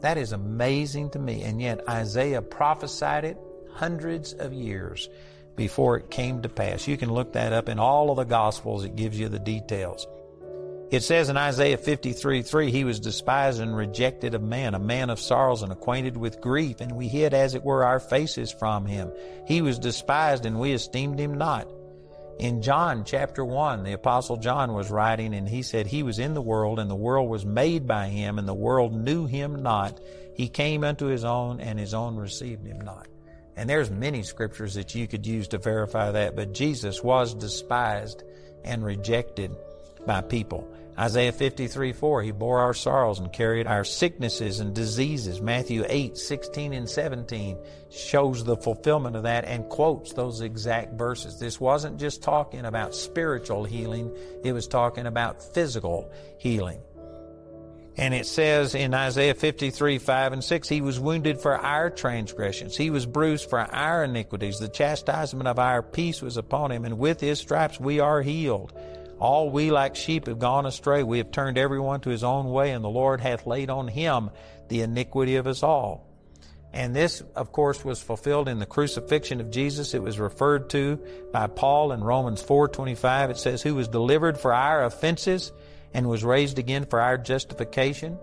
That 0.00 0.18
is 0.18 0.32
amazing 0.32 1.10
to 1.10 1.18
me, 1.18 1.42
and 1.42 1.60
yet 1.60 1.88
Isaiah 1.88 2.42
prophesied 2.42 3.24
it 3.24 3.38
hundreds 3.72 4.32
of 4.32 4.52
years 4.52 5.08
before 5.56 5.96
it 5.96 6.10
came 6.10 6.42
to 6.42 6.48
pass. 6.48 6.88
You 6.88 6.96
can 6.96 7.12
look 7.12 7.34
that 7.34 7.52
up 7.52 7.68
in 7.68 7.78
all 7.78 8.10
of 8.10 8.16
the 8.16 8.24
Gospels, 8.24 8.84
it 8.84 8.96
gives 8.96 9.18
you 9.18 9.28
the 9.28 9.38
details. 9.38 10.06
It 10.92 11.02
says 11.02 11.30
in 11.30 11.38
Isaiah 11.38 11.78
53 11.78 12.42
3, 12.42 12.70
He 12.70 12.84
was 12.84 13.00
despised 13.00 13.62
and 13.62 13.74
rejected 13.74 14.34
of 14.34 14.42
men, 14.42 14.74
a 14.74 14.78
man 14.78 15.08
of 15.08 15.18
sorrows 15.18 15.62
and 15.62 15.72
acquainted 15.72 16.18
with 16.18 16.42
grief, 16.42 16.82
and 16.82 16.92
we 16.92 17.08
hid 17.08 17.32
as 17.32 17.54
it 17.54 17.64
were 17.64 17.82
our 17.82 17.98
faces 17.98 18.52
from 18.52 18.84
him. 18.84 19.10
He 19.46 19.62
was 19.62 19.78
despised 19.78 20.44
and 20.44 20.60
we 20.60 20.72
esteemed 20.72 21.18
him 21.18 21.32
not. 21.38 21.66
In 22.38 22.60
John 22.60 23.04
chapter 23.06 23.42
1, 23.42 23.84
the 23.84 23.94
Apostle 23.94 24.36
John 24.36 24.74
was 24.74 24.90
writing, 24.90 25.32
and 25.34 25.48
he 25.48 25.62
said, 25.62 25.86
He 25.86 26.02
was 26.02 26.18
in 26.18 26.34
the 26.34 26.42
world, 26.42 26.78
and 26.78 26.90
the 26.90 26.94
world 26.94 27.30
was 27.30 27.46
made 27.46 27.86
by 27.86 28.08
him, 28.08 28.38
and 28.38 28.46
the 28.46 28.52
world 28.52 28.94
knew 28.94 29.24
him 29.24 29.62
not. 29.62 29.98
He 30.34 30.50
came 30.50 30.84
unto 30.84 31.06
his 31.06 31.24
own, 31.24 31.58
and 31.60 31.78
his 31.78 31.94
own 31.94 32.16
received 32.16 32.66
him 32.66 32.82
not. 32.82 33.08
And 33.56 33.66
there's 33.68 33.90
many 33.90 34.22
scriptures 34.22 34.74
that 34.74 34.94
you 34.94 35.08
could 35.08 35.26
use 35.26 35.48
to 35.48 35.58
verify 35.58 36.10
that, 36.10 36.36
but 36.36 36.52
Jesus 36.52 37.02
was 37.02 37.32
despised 37.32 38.24
and 38.62 38.84
rejected 38.84 39.56
by 40.06 40.20
people. 40.20 40.68
Isaiah 40.98 41.32
53 41.32 41.92
4, 41.92 42.22
He 42.22 42.30
bore 42.32 42.60
our 42.60 42.74
sorrows 42.74 43.18
and 43.18 43.32
carried 43.32 43.66
our 43.66 43.84
sicknesses 43.84 44.60
and 44.60 44.74
diseases. 44.74 45.40
Matthew 45.40 45.84
8 45.88 46.18
16 46.18 46.72
and 46.74 46.88
17 46.88 47.56
shows 47.90 48.44
the 48.44 48.56
fulfillment 48.56 49.16
of 49.16 49.22
that 49.22 49.44
and 49.46 49.68
quotes 49.68 50.12
those 50.12 50.42
exact 50.42 50.94
verses. 50.94 51.38
This 51.38 51.58
wasn't 51.58 51.98
just 51.98 52.22
talking 52.22 52.66
about 52.66 52.94
spiritual 52.94 53.64
healing, 53.64 54.14
it 54.44 54.52
was 54.52 54.68
talking 54.68 55.06
about 55.06 55.54
physical 55.54 56.12
healing. 56.38 56.80
And 57.96 58.14
it 58.14 58.26
says 58.26 58.74
in 58.74 58.94
Isaiah 58.94 59.34
53, 59.34 59.98
5 59.98 60.32
and 60.32 60.42
6, 60.42 60.68
He 60.68 60.80
was 60.80 60.98
wounded 60.98 61.40
for 61.40 61.56
our 61.58 61.90
transgressions. 61.90 62.76
He 62.76 62.88
was 62.88 63.04
bruised 63.04 63.50
for 63.50 63.58
our 63.60 64.04
iniquities. 64.04 64.58
The 64.58 64.68
chastisement 64.68 65.46
of 65.46 65.58
our 65.58 65.82
peace 65.82 66.22
was 66.22 66.38
upon 66.38 66.72
Him, 66.72 66.86
and 66.86 66.98
with 66.98 67.20
His 67.20 67.38
stripes 67.38 67.78
we 67.78 68.00
are 68.00 68.22
healed. 68.22 68.72
All 69.22 69.50
we 69.50 69.70
like 69.70 69.94
sheep 69.94 70.26
have 70.26 70.40
gone 70.40 70.66
astray. 70.66 71.04
We 71.04 71.18
have 71.18 71.30
turned 71.30 71.56
everyone 71.56 72.00
to 72.00 72.10
his 72.10 72.24
own 72.24 72.50
way, 72.50 72.72
and 72.72 72.84
the 72.84 72.88
Lord 72.88 73.20
hath 73.20 73.46
laid 73.46 73.70
on 73.70 73.86
him 73.86 74.30
the 74.66 74.80
iniquity 74.80 75.36
of 75.36 75.46
us 75.46 75.62
all. 75.62 76.08
And 76.72 76.92
this, 76.92 77.22
of 77.36 77.52
course, 77.52 77.84
was 77.84 78.02
fulfilled 78.02 78.48
in 78.48 78.58
the 78.58 78.66
crucifixion 78.66 79.40
of 79.40 79.52
Jesus. 79.52 79.94
It 79.94 80.02
was 80.02 80.18
referred 80.18 80.70
to 80.70 80.98
by 81.32 81.46
Paul 81.46 81.92
in 81.92 82.02
Romans 82.02 82.42
4:25. 82.42 83.30
It 83.30 83.36
says, 83.36 83.62
"Who 83.62 83.76
was 83.76 83.86
delivered 83.86 84.38
for 84.38 84.52
our 84.52 84.82
offenses 84.82 85.52
and 85.94 86.08
was 86.08 86.24
raised 86.24 86.58
again 86.58 86.84
for 86.84 87.00
our 87.00 87.16
justification." 87.16 88.18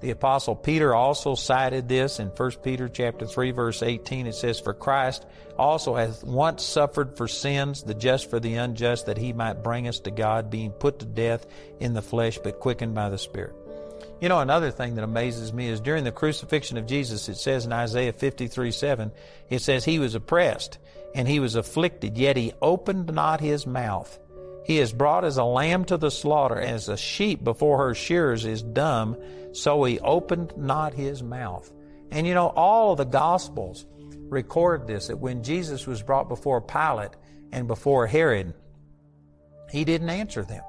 The 0.00 0.10
apostle 0.10 0.56
Peter 0.56 0.94
also 0.94 1.34
cited 1.34 1.88
this 1.88 2.20
in 2.20 2.28
1 2.28 2.50
Peter 2.62 2.88
chapter 2.88 3.26
3 3.26 3.50
verse 3.50 3.82
18. 3.82 4.26
It 4.26 4.34
says, 4.34 4.58
"For 4.58 4.72
Christ 4.72 5.26
also 5.58 5.94
hath 5.94 6.24
once 6.24 6.62
suffered 6.62 7.16
for 7.16 7.28
sins, 7.28 7.82
the 7.82 7.94
just 7.94 8.30
for 8.30 8.40
the 8.40 8.54
unjust, 8.54 9.06
that 9.06 9.18
he 9.18 9.32
might 9.32 9.62
bring 9.62 9.86
us 9.86 10.00
to 10.00 10.10
God, 10.10 10.50
being 10.50 10.70
put 10.70 11.00
to 11.00 11.06
death 11.06 11.46
in 11.80 11.92
the 11.92 12.02
flesh, 12.02 12.38
but 12.42 12.60
quickened 12.60 12.94
by 12.94 13.10
the 13.10 13.18
Spirit." 13.18 13.54
You 14.20 14.28
know, 14.28 14.40
another 14.40 14.70
thing 14.70 14.96
that 14.96 15.04
amazes 15.04 15.52
me 15.52 15.68
is 15.68 15.80
during 15.80 16.04
the 16.04 16.12
crucifixion 16.12 16.76
of 16.76 16.86
Jesus, 16.86 17.28
it 17.28 17.36
says 17.36 17.64
in 17.64 17.72
Isaiah 17.72 18.12
53 18.12 18.70
7, 18.70 19.12
it 19.48 19.60
says, 19.60 19.84
He 19.84 19.98
was 19.98 20.14
oppressed 20.14 20.78
and 21.14 21.26
he 21.26 21.40
was 21.40 21.54
afflicted, 21.54 22.18
yet 22.18 22.36
he 22.36 22.52
opened 22.60 23.12
not 23.12 23.40
his 23.40 23.66
mouth. 23.66 24.18
He 24.64 24.78
is 24.78 24.92
brought 24.92 25.24
as 25.24 25.36
a 25.36 25.44
lamb 25.44 25.84
to 25.86 25.96
the 25.96 26.10
slaughter, 26.10 26.60
as 26.60 26.88
a 26.88 26.96
sheep 26.96 27.42
before 27.42 27.78
her 27.78 27.94
shearers 27.94 28.44
is 28.44 28.62
dumb, 28.62 29.16
so 29.52 29.82
he 29.84 29.98
opened 30.00 30.54
not 30.56 30.94
his 30.94 31.22
mouth. 31.22 31.70
And 32.10 32.26
you 32.26 32.34
know, 32.34 32.48
all 32.48 32.92
of 32.92 32.98
the 32.98 33.04
Gospels 33.04 33.86
record 34.28 34.86
this 34.86 35.08
that 35.08 35.18
when 35.18 35.42
Jesus 35.42 35.86
was 35.86 36.02
brought 36.02 36.28
before 36.28 36.60
Pilate 36.60 37.12
and 37.52 37.66
before 37.66 38.06
Herod, 38.06 38.54
he 39.70 39.84
didn't 39.84 40.10
answer 40.10 40.42
them. 40.42 40.62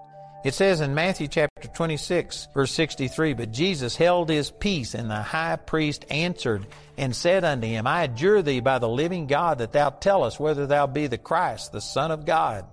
It 0.44 0.56
says 0.56 0.82
in 0.82 0.96
Matthew 0.96 1.28
chapter 1.28 1.68
26, 1.68 2.48
verse 2.52 2.72
63, 2.72 3.34
But 3.34 3.52
Jesus 3.52 3.96
held 3.96 4.28
his 4.28 4.50
peace, 4.50 4.96
and 4.96 5.08
the 5.08 5.22
high 5.22 5.56
priest 5.56 6.04
answered 6.10 6.66
and 6.98 7.16
said 7.16 7.44
unto 7.44 7.68
him, 7.68 7.86
I 7.86 8.04
adjure 8.04 8.42
thee 8.42 8.60
by 8.60 8.80
the 8.80 8.90
living 8.90 9.28
God 9.28 9.60
that 9.60 9.72
thou 9.72 9.92
tell 9.92 10.24
us 10.24 10.40
whether 10.40 10.66
thou 10.66 10.88
be 10.88 11.06
the 11.06 11.20
Christ, 11.20 11.72
the 11.72 11.82
Son 11.82 12.10
of 12.10 12.26
God. 12.26 12.66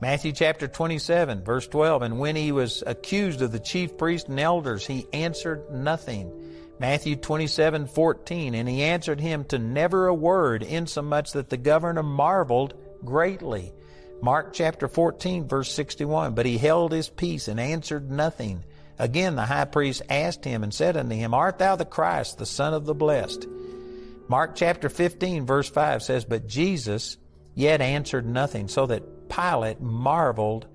Matthew 0.00 0.32
chapter 0.32 0.66
27, 0.66 1.44
verse 1.44 1.68
12, 1.68 2.00
And 2.02 2.18
when 2.18 2.34
he 2.34 2.52
was 2.52 2.82
accused 2.86 3.42
of 3.42 3.52
the 3.52 3.58
chief 3.58 3.98
priests 3.98 4.30
and 4.30 4.40
elders, 4.40 4.86
he 4.86 5.06
answered 5.12 5.70
nothing. 5.70 6.32
Matthew 6.78 7.16
27, 7.16 7.86
14, 7.86 8.54
And 8.54 8.66
he 8.66 8.82
answered 8.82 9.20
him 9.20 9.44
to 9.44 9.58
never 9.58 10.06
a 10.06 10.14
word, 10.14 10.62
insomuch 10.62 11.32
that 11.32 11.50
the 11.50 11.58
governor 11.58 12.02
marveled 12.02 12.72
greatly. 13.04 13.74
Mark 14.22 14.54
chapter 14.54 14.88
14, 14.88 15.46
verse 15.46 15.70
61. 15.70 16.34
But 16.34 16.46
he 16.46 16.56
held 16.56 16.92
his 16.92 17.10
peace 17.10 17.48
and 17.48 17.60
answered 17.60 18.10
nothing. 18.10 18.64
Again, 18.98 19.36
the 19.36 19.44
high 19.44 19.66
priest 19.66 20.00
asked 20.08 20.46
him 20.46 20.62
and 20.62 20.72
said 20.72 20.96
unto 20.96 21.14
him, 21.14 21.34
Art 21.34 21.58
thou 21.58 21.76
the 21.76 21.84
Christ, 21.84 22.38
the 22.38 22.46
Son 22.46 22.72
of 22.72 22.86
the 22.86 22.94
Blessed? 22.94 23.46
Mark 24.28 24.56
chapter 24.56 24.88
15, 24.88 25.44
verse 25.44 25.68
5 25.68 26.02
says, 26.02 26.24
But 26.24 26.46
Jesus 26.46 27.18
yet 27.54 27.82
answered 27.82 28.24
nothing, 28.24 28.68
so 28.68 28.86
that 28.86 29.02
Pilate 29.30 29.80
marveled. 29.80 30.66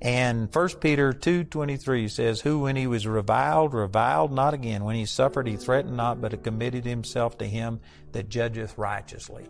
And 0.00 0.54
1 0.54 0.68
Peter 0.80 1.12
2.23 1.12 2.10
says, 2.10 2.40
Who 2.40 2.60
when 2.60 2.76
he 2.76 2.86
was 2.86 3.06
reviled, 3.06 3.74
reviled 3.74 4.32
not 4.32 4.54
again. 4.54 4.84
When 4.84 4.96
he 4.96 5.06
suffered, 5.06 5.46
he 5.46 5.56
threatened 5.56 5.96
not, 5.96 6.20
but 6.20 6.42
committed 6.42 6.84
himself 6.84 7.38
to 7.38 7.46
him 7.46 7.80
that 8.12 8.28
judgeth 8.28 8.76
righteously. 8.76 9.46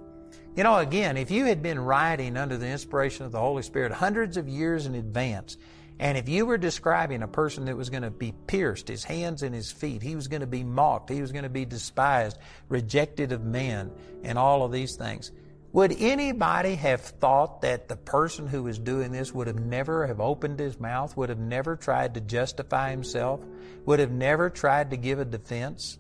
You 0.57 0.63
know, 0.63 0.77
again, 0.77 1.17
if 1.17 1.33
you 1.33 1.47
had 1.47 1.63
been 1.63 1.81
writing 1.81 2.37
under 2.37 2.57
the 2.57 2.69
inspiration 2.69 3.27
of 3.27 3.33
the 3.33 3.41
Holy 3.41 3.63
Spirit 3.63 3.91
hundreds 3.91 4.37
of 4.37 4.49
years 4.49 4.87
in 4.87 4.95
advance, 4.95 5.57
and 5.99 6.19
if 6.19 6.29
you 6.29 6.47
were 6.47 6.59
describing 6.59 7.23
a 7.23 7.29
person 7.29 7.65
that 7.65 7.77
was 7.77 7.91
going 7.91 8.03
to 8.03 8.11
be 8.11 8.33
pierced, 8.47 8.89
his 8.89 9.05
hands 9.05 9.43
and 9.43 9.55
his 9.55 9.71
feet, 9.71 10.03
he 10.03 10.17
was 10.17 10.29
going 10.29 10.41
to 10.41 10.47
be 10.47 10.65
mocked, 10.65 11.11
he 11.11 11.21
was 11.21 11.33
going 11.33 11.45
to 11.45 11.51
be 11.51 11.65
despised, 11.65 12.39
rejected 12.69 13.33
of 13.33 13.45
men, 13.45 13.91
and 14.23 14.39
all 14.39 14.65
of 14.65 14.73
these 14.73 14.97
things, 14.97 15.33
would 15.75 15.93
anybody 15.99 16.77
have 16.77 17.01
thought 17.01 17.63
that 17.63 17.89
the 17.89 17.97
person 17.97 18.47
who 18.47 18.63
was 18.63 18.79
doing 18.79 19.11
this 19.11 19.35
would 19.35 19.49
have 19.49 19.59
never 19.59 20.07
have 20.07 20.21
opened 20.21 20.61
his 20.61 20.79
mouth, 20.79 21.17
would 21.17 21.31
have 21.31 21.41
never 21.41 21.75
tried 21.75 22.15
to 22.15 22.21
justify 22.21 22.93
himself, 22.93 23.45
would 23.85 23.99
have 23.99 24.13
never 24.13 24.49
tried 24.49 24.91
to 24.91 24.97
give 24.97 25.19
a 25.19 25.25
defense? 25.25 25.99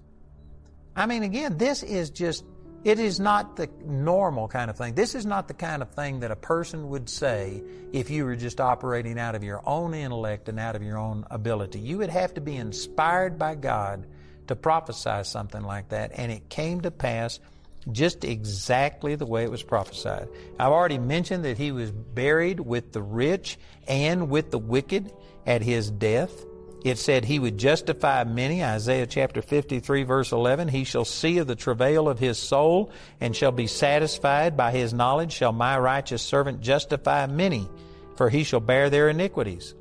I 0.94 1.06
mean, 1.06 1.24
again, 1.24 1.58
this 1.58 1.82
is 1.82 2.10
just 2.10 2.44
it 2.84 3.00
is 3.00 3.18
not 3.18 3.56
the 3.56 3.68
normal 3.84 4.46
kind 4.46 4.70
of 4.70 4.76
thing. 4.76 4.94
This 4.94 5.16
is 5.16 5.26
not 5.26 5.48
the 5.48 5.54
kind 5.54 5.82
of 5.82 5.90
thing 5.90 6.20
that 6.20 6.30
a 6.30 6.36
person 6.36 6.90
would 6.90 7.08
say 7.08 7.60
if 7.92 8.10
you 8.10 8.26
were 8.26 8.36
just 8.36 8.60
operating 8.60 9.18
out 9.18 9.34
of 9.34 9.42
your 9.42 9.60
own 9.66 9.92
intellect 9.92 10.48
and 10.48 10.60
out 10.60 10.76
of 10.76 10.84
your 10.84 10.98
own 10.98 11.26
ability. 11.32 11.80
You 11.80 11.98
would 11.98 12.10
have 12.10 12.34
to 12.34 12.40
be 12.40 12.54
inspired 12.54 13.40
by 13.40 13.56
God 13.56 14.06
to 14.46 14.54
prophesy 14.54 15.24
something 15.24 15.62
like 15.62 15.88
that, 15.88 16.12
and 16.14 16.30
it 16.30 16.48
came 16.48 16.82
to 16.82 16.92
pass 16.92 17.40
just 17.92 18.24
exactly 18.24 19.14
the 19.14 19.26
way 19.26 19.44
it 19.44 19.50
was 19.50 19.62
prophesied. 19.62 20.28
I've 20.58 20.72
already 20.72 20.98
mentioned 20.98 21.44
that 21.44 21.58
he 21.58 21.72
was 21.72 21.90
buried 21.90 22.60
with 22.60 22.92
the 22.92 23.02
rich 23.02 23.58
and 23.86 24.30
with 24.30 24.50
the 24.50 24.58
wicked 24.58 25.12
at 25.46 25.62
his 25.62 25.90
death. 25.90 26.32
It 26.84 26.98
said 26.98 27.24
he 27.24 27.38
would 27.38 27.56
justify 27.56 28.24
many, 28.24 28.62
Isaiah 28.62 29.06
chapter 29.06 29.40
53 29.40 30.02
verse 30.02 30.32
11. 30.32 30.68
He 30.68 30.84
shall 30.84 31.06
see 31.06 31.38
of 31.38 31.46
the 31.46 31.56
travail 31.56 32.08
of 32.08 32.18
his 32.18 32.38
soul 32.38 32.92
and 33.20 33.34
shall 33.34 33.52
be 33.52 33.66
satisfied 33.66 34.56
by 34.56 34.70
his 34.70 34.92
knowledge 34.92 35.32
shall 35.32 35.52
my 35.52 35.78
righteous 35.78 36.20
servant 36.20 36.60
justify 36.60 37.26
many, 37.26 37.68
for 38.16 38.28
he 38.28 38.44
shall 38.44 38.60
bear 38.60 38.90
their 38.90 39.08
iniquities. 39.08 39.74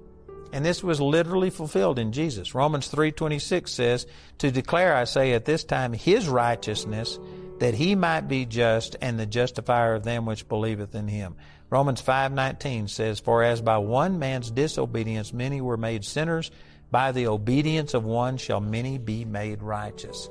And 0.53 0.63
this 0.63 0.83
was 0.83 1.01
literally 1.01 1.49
fulfilled 1.49 1.97
in 1.97 2.11
Jesus. 2.11 2.53
Romans 2.53 2.87
3:26 2.87 3.71
says, 3.71 4.05
"To 4.37 4.51
declare 4.51 4.95
I 4.95 5.03
say 5.05 5.33
at 5.33 5.45
this 5.45 5.63
time 5.63 5.93
his 5.93 6.29
righteousness, 6.29 7.19
that 7.59 7.73
he 7.73 7.95
might 7.95 8.27
be 8.27 8.45
just 8.45 8.95
and 9.01 9.19
the 9.19 9.25
justifier 9.25 9.95
of 9.95 10.03
them 10.03 10.25
which 10.25 10.47
believeth 10.47 10.95
in 10.95 11.07
him." 11.07 11.35
Romans 11.69 12.01
5:19 12.01 12.87
says, 12.87 13.19
"For 13.19 13.43
as 13.43 13.61
by 13.61 13.77
one 13.77 14.19
man's 14.19 14.51
disobedience 14.51 15.33
many 15.33 15.61
were 15.61 15.77
made 15.77 16.05
sinners, 16.05 16.51
by 16.93 17.11
the 17.11 17.25
obedience 17.25 17.95
of 17.95 18.05
one 18.05 18.37
shall 18.37 18.61
many 18.61 18.99
be 18.99 19.25
made 19.25 19.63
righteous. 19.63 20.29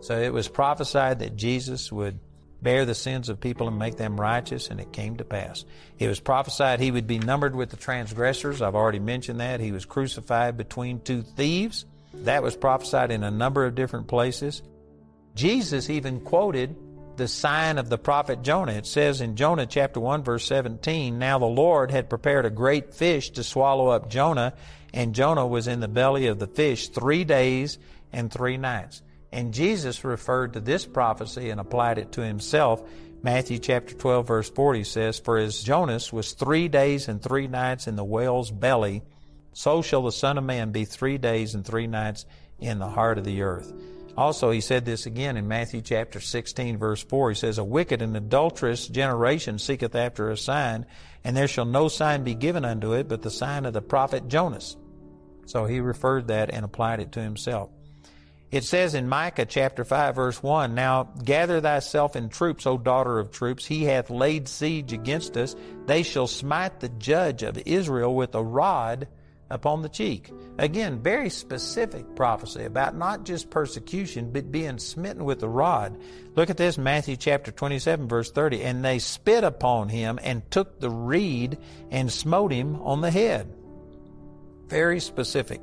So 0.00 0.18
it 0.18 0.32
was 0.32 0.48
prophesied 0.48 1.20
that 1.20 1.36
Jesus 1.36 1.92
would 1.92 2.18
bear 2.60 2.84
the 2.84 2.96
sins 2.96 3.28
of 3.28 3.40
people 3.40 3.68
and 3.68 3.78
make 3.78 3.96
them 3.96 4.20
righteous, 4.20 4.68
and 4.68 4.80
it 4.80 4.92
came 4.92 5.16
to 5.18 5.24
pass. 5.24 5.64
It 6.00 6.08
was 6.08 6.18
prophesied 6.18 6.80
he 6.80 6.90
would 6.90 7.06
be 7.06 7.20
numbered 7.20 7.54
with 7.54 7.70
the 7.70 7.76
transgressors. 7.76 8.60
I've 8.60 8.74
already 8.74 8.98
mentioned 8.98 9.38
that. 9.38 9.60
He 9.60 9.70
was 9.70 9.84
crucified 9.84 10.56
between 10.56 11.00
two 11.00 11.22
thieves. 11.22 11.84
That 12.12 12.42
was 12.42 12.56
prophesied 12.56 13.12
in 13.12 13.22
a 13.22 13.30
number 13.30 13.64
of 13.64 13.76
different 13.76 14.08
places. 14.08 14.62
Jesus 15.40 15.88
even 15.88 16.20
quoted 16.20 16.76
the 17.16 17.26
sign 17.26 17.78
of 17.78 17.88
the 17.88 17.96
prophet 17.96 18.42
Jonah. 18.42 18.72
It 18.72 18.84
says 18.84 19.22
in 19.22 19.36
Jonah 19.36 19.64
chapter 19.64 19.98
1 19.98 20.22
verse 20.22 20.44
17, 20.44 21.18
Now 21.18 21.38
the 21.38 21.46
Lord 21.46 21.90
had 21.90 22.10
prepared 22.10 22.44
a 22.44 22.50
great 22.50 22.92
fish 22.92 23.30
to 23.30 23.42
swallow 23.42 23.88
up 23.88 24.10
Jonah, 24.10 24.52
and 24.92 25.14
Jonah 25.14 25.46
was 25.46 25.66
in 25.66 25.80
the 25.80 25.88
belly 25.88 26.26
of 26.26 26.38
the 26.38 26.46
fish 26.46 26.88
three 26.88 27.24
days 27.24 27.78
and 28.12 28.30
three 28.30 28.58
nights. 28.58 29.00
And 29.32 29.54
Jesus 29.54 30.04
referred 30.04 30.52
to 30.52 30.60
this 30.60 30.84
prophecy 30.84 31.48
and 31.48 31.58
applied 31.58 31.96
it 31.96 32.12
to 32.12 32.20
himself. 32.20 32.86
Matthew 33.22 33.60
chapter 33.60 33.94
12 33.94 34.26
verse 34.26 34.50
40 34.50 34.84
says, 34.84 35.18
For 35.18 35.38
as 35.38 35.62
Jonas 35.62 36.12
was 36.12 36.32
three 36.32 36.68
days 36.68 37.08
and 37.08 37.22
three 37.22 37.46
nights 37.46 37.86
in 37.86 37.96
the 37.96 38.04
whale's 38.04 38.50
belly, 38.50 39.00
so 39.54 39.80
shall 39.80 40.02
the 40.02 40.12
Son 40.12 40.36
of 40.36 40.44
Man 40.44 40.70
be 40.70 40.84
three 40.84 41.16
days 41.16 41.54
and 41.54 41.64
three 41.64 41.86
nights 41.86 42.26
in 42.58 42.78
the 42.78 42.90
heart 42.90 43.16
of 43.16 43.24
the 43.24 43.40
earth. 43.40 43.72
Also, 44.20 44.50
he 44.50 44.60
said 44.60 44.84
this 44.84 45.06
again 45.06 45.38
in 45.38 45.48
Matthew 45.48 45.80
chapter 45.80 46.20
16 46.20 46.76
verse 46.76 47.02
4. 47.02 47.30
He 47.30 47.34
says, 47.34 47.56
A 47.56 47.64
wicked 47.64 48.02
and 48.02 48.14
adulterous 48.14 48.86
generation 48.86 49.58
seeketh 49.58 49.94
after 49.94 50.28
a 50.28 50.36
sign, 50.36 50.84
and 51.24 51.34
there 51.34 51.48
shall 51.48 51.64
no 51.64 51.88
sign 51.88 52.22
be 52.22 52.34
given 52.34 52.66
unto 52.66 52.92
it 52.92 53.08
but 53.08 53.22
the 53.22 53.30
sign 53.30 53.64
of 53.64 53.72
the 53.72 53.80
prophet 53.80 54.28
Jonas. 54.28 54.76
So 55.46 55.64
he 55.64 55.80
referred 55.80 56.28
that 56.28 56.50
and 56.52 56.66
applied 56.66 57.00
it 57.00 57.12
to 57.12 57.22
himself. 57.22 57.70
It 58.50 58.64
says 58.64 58.94
in 58.94 59.08
Micah 59.08 59.46
chapter 59.46 59.86
5 59.86 60.16
verse 60.16 60.42
1, 60.42 60.74
Now 60.74 61.04
gather 61.24 61.62
thyself 61.62 62.14
in 62.14 62.28
troops, 62.28 62.66
O 62.66 62.76
daughter 62.76 63.20
of 63.20 63.30
troops. 63.30 63.64
He 63.64 63.84
hath 63.84 64.10
laid 64.10 64.48
siege 64.48 64.92
against 64.92 65.34
us. 65.38 65.56
They 65.86 66.02
shall 66.02 66.26
smite 66.26 66.80
the 66.80 66.90
judge 66.90 67.42
of 67.42 67.56
Israel 67.64 68.14
with 68.14 68.34
a 68.34 68.44
rod 68.44 69.08
upon 69.50 69.82
the 69.82 69.88
cheek. 69.88 70.30
Again, 70.58 71.02
very 71.02 71.30
specific 71.30 72.16
prophecy 72.16 72.64
about 72.64 72.96
not 72.96 73.24
just 73.24 73.50
persecution, 73.50 74.32
but 74.32 74.52
being 74.52 74.78
smitten 74.78 75.24
with 75.24 75.40
the 75.40 75.48
rod. 75.48 76.00
Look 76.36 76.50
at 76.50 76.56
this, 76.56 76.78
Matthew 76.78 77.16
chapter 77.16 77.50
27 77.50 78.08
verse 78.08 78.30
30. 78.30 78.62
And 78.62 78.84
they 78.84 78.98
spit 78.98 79.44
upon 79.44 79.88
him 79.88 80.18
and 80.22 80.48
took 80.50 80.80
the 80.80 80.90
reed 80.90 81.58
and 81.90 82.10
smote 82.10 82.52
him 82.52 82.76
on 82.82 83.00
the 83.00 83.10
head 83.10 83.52
very 84.70 85.00
specific. 85.00 85.60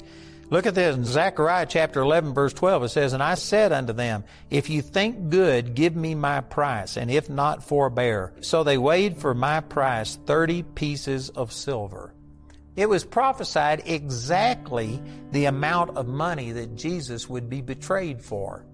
Look 0.49 0.65
at 0.65 0.75
this 0.75 0.95
in 0.95 1.03
Zechariah 1.03 1.65
chapter 1.67 2.01
11 2.01 2.33
verse 2.33 2.53
12. 2.53 2.83
It 2.83 2.89
says, 2.89 3.13
And 3.13 3.23
I 3.23 3.35
said 3.35 3.71
unto 3.71 3.93
them, 3.93 4.23
If 4.49 4.69
you 4.69 4.81
think 4.81 5.29
good, 5.29 5.73
give 5.73 5.95
me 5.95 6.13
my 6.13 6.41
price, 6.41 6.95
and 6.95 7.09
if 7.09 7.29
not, 7.29 7.63
forbear. 7.63 8.33
So 8.41 8.63
they 8.63 8.77
weighed 8.77 9.17
for 9.17 9.33
my 9.33 9.61
price 9.61 10.17
30 10.25 10.63
pieces 10.63 11.29
of 11.29 11.51
silver. 11.51 12.13
It 12.77 12.87
was 12.87 13.03
prophesied 13.03 13.81
exactly 13.85 15.01
the 15.31 15.45
amount 15.45 15.97
of 15.97 16.07
money 16.07 16.51
that 16.53 16.75
Jesus 16.75 17.27
would 17.27 17.49
be 17.49 17.61
betrayed 17.61 18.21
for. 18.21 18.65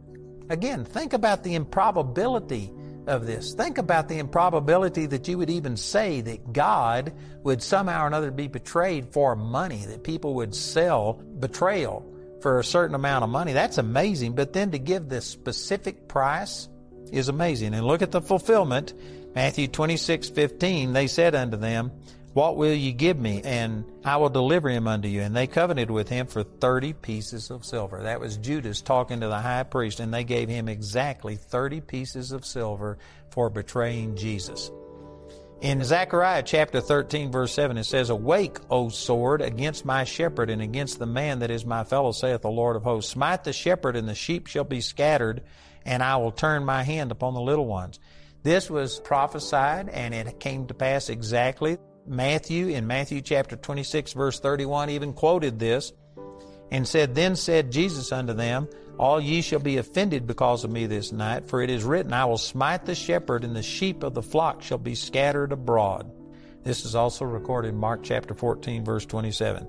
Again, 0.50 0.84
think 0.84 1.14
about 1.14 1.44
the 1.44 1.56
improbability 1.56 2.72
of 3.08 3.26
this. 3.26 3.54
Think 3.54 3.78
about 3.78 4.10
the 4.10 4.20
improbability 4.20 5.06
that 5.06 5.28
you 5.28 5.38
would 5.38 5.50
even 5.50 5.78
say 5.78 6.20
that 6.22 6.52
God 6.52 7.14
would 7.44 7.64
somehow 7.64 8.04
or 8.04 8.08
another 8.08 8.30
be 8.30 8.48
betrayed 8.48 9.14
for 9.14 9.36
money, 9.38 9.86
that 9.86 10.04
people 10.04 10.36
would 10.36 10.54
sell 10.54 11.14
betrayal 11.40 12.06
for 12.42 12.60
a 12.60 12.64
certain 12.64 12.96
amount 12.96 13.24
of 13.24 13.30
money. 13.30 13.54
That's 13.54 13.78
amazing. 13.78 14.36
But 14.36 14.52
then 14.52 14.72
to 14.72 14.80
give 14.80 15.08
this 15.08 15.26
specific 15.26 16.10
price 16.10 16.68
is 17.12 17.30
amazing. 17.30 17.74
And 17.74 17.88
look 17.88 18.02
at 18.02 18.12
the 18.12 18.22
fulfillment. 18.22 18.94
Matthew 19.34 19.68
26, 19.68 20.30
15, 20.30 20.92
they 20.92 21.08
said 21.08 21.36
unto 21.36 21.58
them, 21.58 21.92
what 22.34 22.58
will 22.58 22.74
you 22.74 22.92
give 22.92 23.20
me? 23.20 23.42
And 23.44 23.86
I 24.04 24.18
will 24.18 24.30
deliver 24.30 24.70
him 24.70 24.88
unto 24.88 25.08
you. 25.08 25.22
And 25.22 25.36
they 25.36 25.48
covenanted 25.48 25.92
with 25.92 26.10
him 26.10 26.28
for 26.28 26.44
30 26.44 26.94
pieces 26.94 27.52
of 27.52 27.64
silver. 27.64 28.02
That 28.04 28.20
was 28.20 28.38
Judas 28.38 28.82
talking 28.82 29.20
to 29.22 29.28
the 29.28 29.40
high 29.40 29.64
priest, 29.64 30.00
and 30.00 30.14
they 30.14 30.24
gave 30.24 30.50
him 30.50 30.68
exactly 30.68 31.36
30 31.36 31.82
pieces 31.82 32.32
of 32.32 32.46
silver 32.46 32.98
for 33.30 33.50
betraying 33.50 34.16
Jesus. 34.16 34.72
In 35.62 35.82
Zechariah 35.84 36.44
chapter 36.44 36.82
13, 36.82 37.32
verse 37.32 37.54
7, 37.54 37.78
it 37.78 37.86
says, 37.86 38.10
Awake, 38.10 38.58
O 38.70 38.90
sword, 38.90 39.42
against 39.42 39.86
my 39.86 40.04
shepherd 40.04 40.50
and 40.50 40.62
against 40.62 41.00
the 41.00 41.06
man 41.06 41.40
that 41.40 41.52
is 41.52 41.66
my 41.66 41.86
fellow, 41.86 42.12
saith 42.12 42.42
the 42.42 42.50
Lord 42.50 42.76
of 42.76 42.84
hosts. 42.84 43.12
Smite 43.12 43.46
the 43.46 43.54
shepherd, 43.54 43.96
and 43.96 44.10
the 44.10 44.16
sheep 44.16 44.48
shall 44.48 44.66
be 44.66 44.82
scattered, 44.82 45.44
and 45.86 46.04
I 46.04 46.18
will 46.18 46.32
turn 46.32 46.66
my 46.66 46.84
hand 46.84 47.12
upon 47.12 47.34
the 47.34 47.42
little 47.42 47.66
ones. 47.66 48.00
This 48.42 48.70
was 48.70 49.00
prophesied, 49.00 49.88
and 49.88 50.14
it 50.14 50.40
came 50.42 50.68
to 50.68 50.74
pass 50.74 51.08
exactly. 51.08 51.78
Matthew, 52.06 52.68
in 52.68 52.88
Matthew 52.88 53.22
chapter 53.22 53.56
26, 53.56 54.14
verse 54.14 54.40
31, 54.40 54.90
even 54.90 55.14
quoted 55.14 55.60
this 55.60 55.94
and 56.72 56.88
said, 56.88 57.16
Then 57.16 57.36
said 57.36 57.72
Jesus 57.72 58.12
unto 58.12 58.34
them, 58.34 58.68
All 58.98 59.22
ye 59.22 59.42
shall 59.42 59.60
be 59.60 59.78
offended 59.78 60.28
because 60.28 60.64
of 60.64 60.72
me 60.72 60.86
this 60.86 61.12
night, 61.12 61.46
for 61.46 61.62
it 61.62 61.70
is 61.70 61.84
written, 61.84 62.14
I 62.14 62.26
will 62.26 62.38
smite 62.38 62.86
the 62.86 62.96
shepherd, 62.96 63.44
and 63.44 63.56
the 63.56 63.64
sheep 63.64 64.04
of 64.04 64.14
the 64.14 64.24
flock 64.24 64.62
shall 64.62 64.78
be 64.78 64.96
scattered 64.96 65.52
abroad. 65.52 66.12
This 66.64 66.86
is 66.86 66.96
also 66.96 67.26
recorded 67.26 67.70
in 67.70 67.78
Mark 67.78 68.04
chapter 68.04 68.34
14, 68.34 68.84
verse 68.84 69.06
27. 69.06 69.68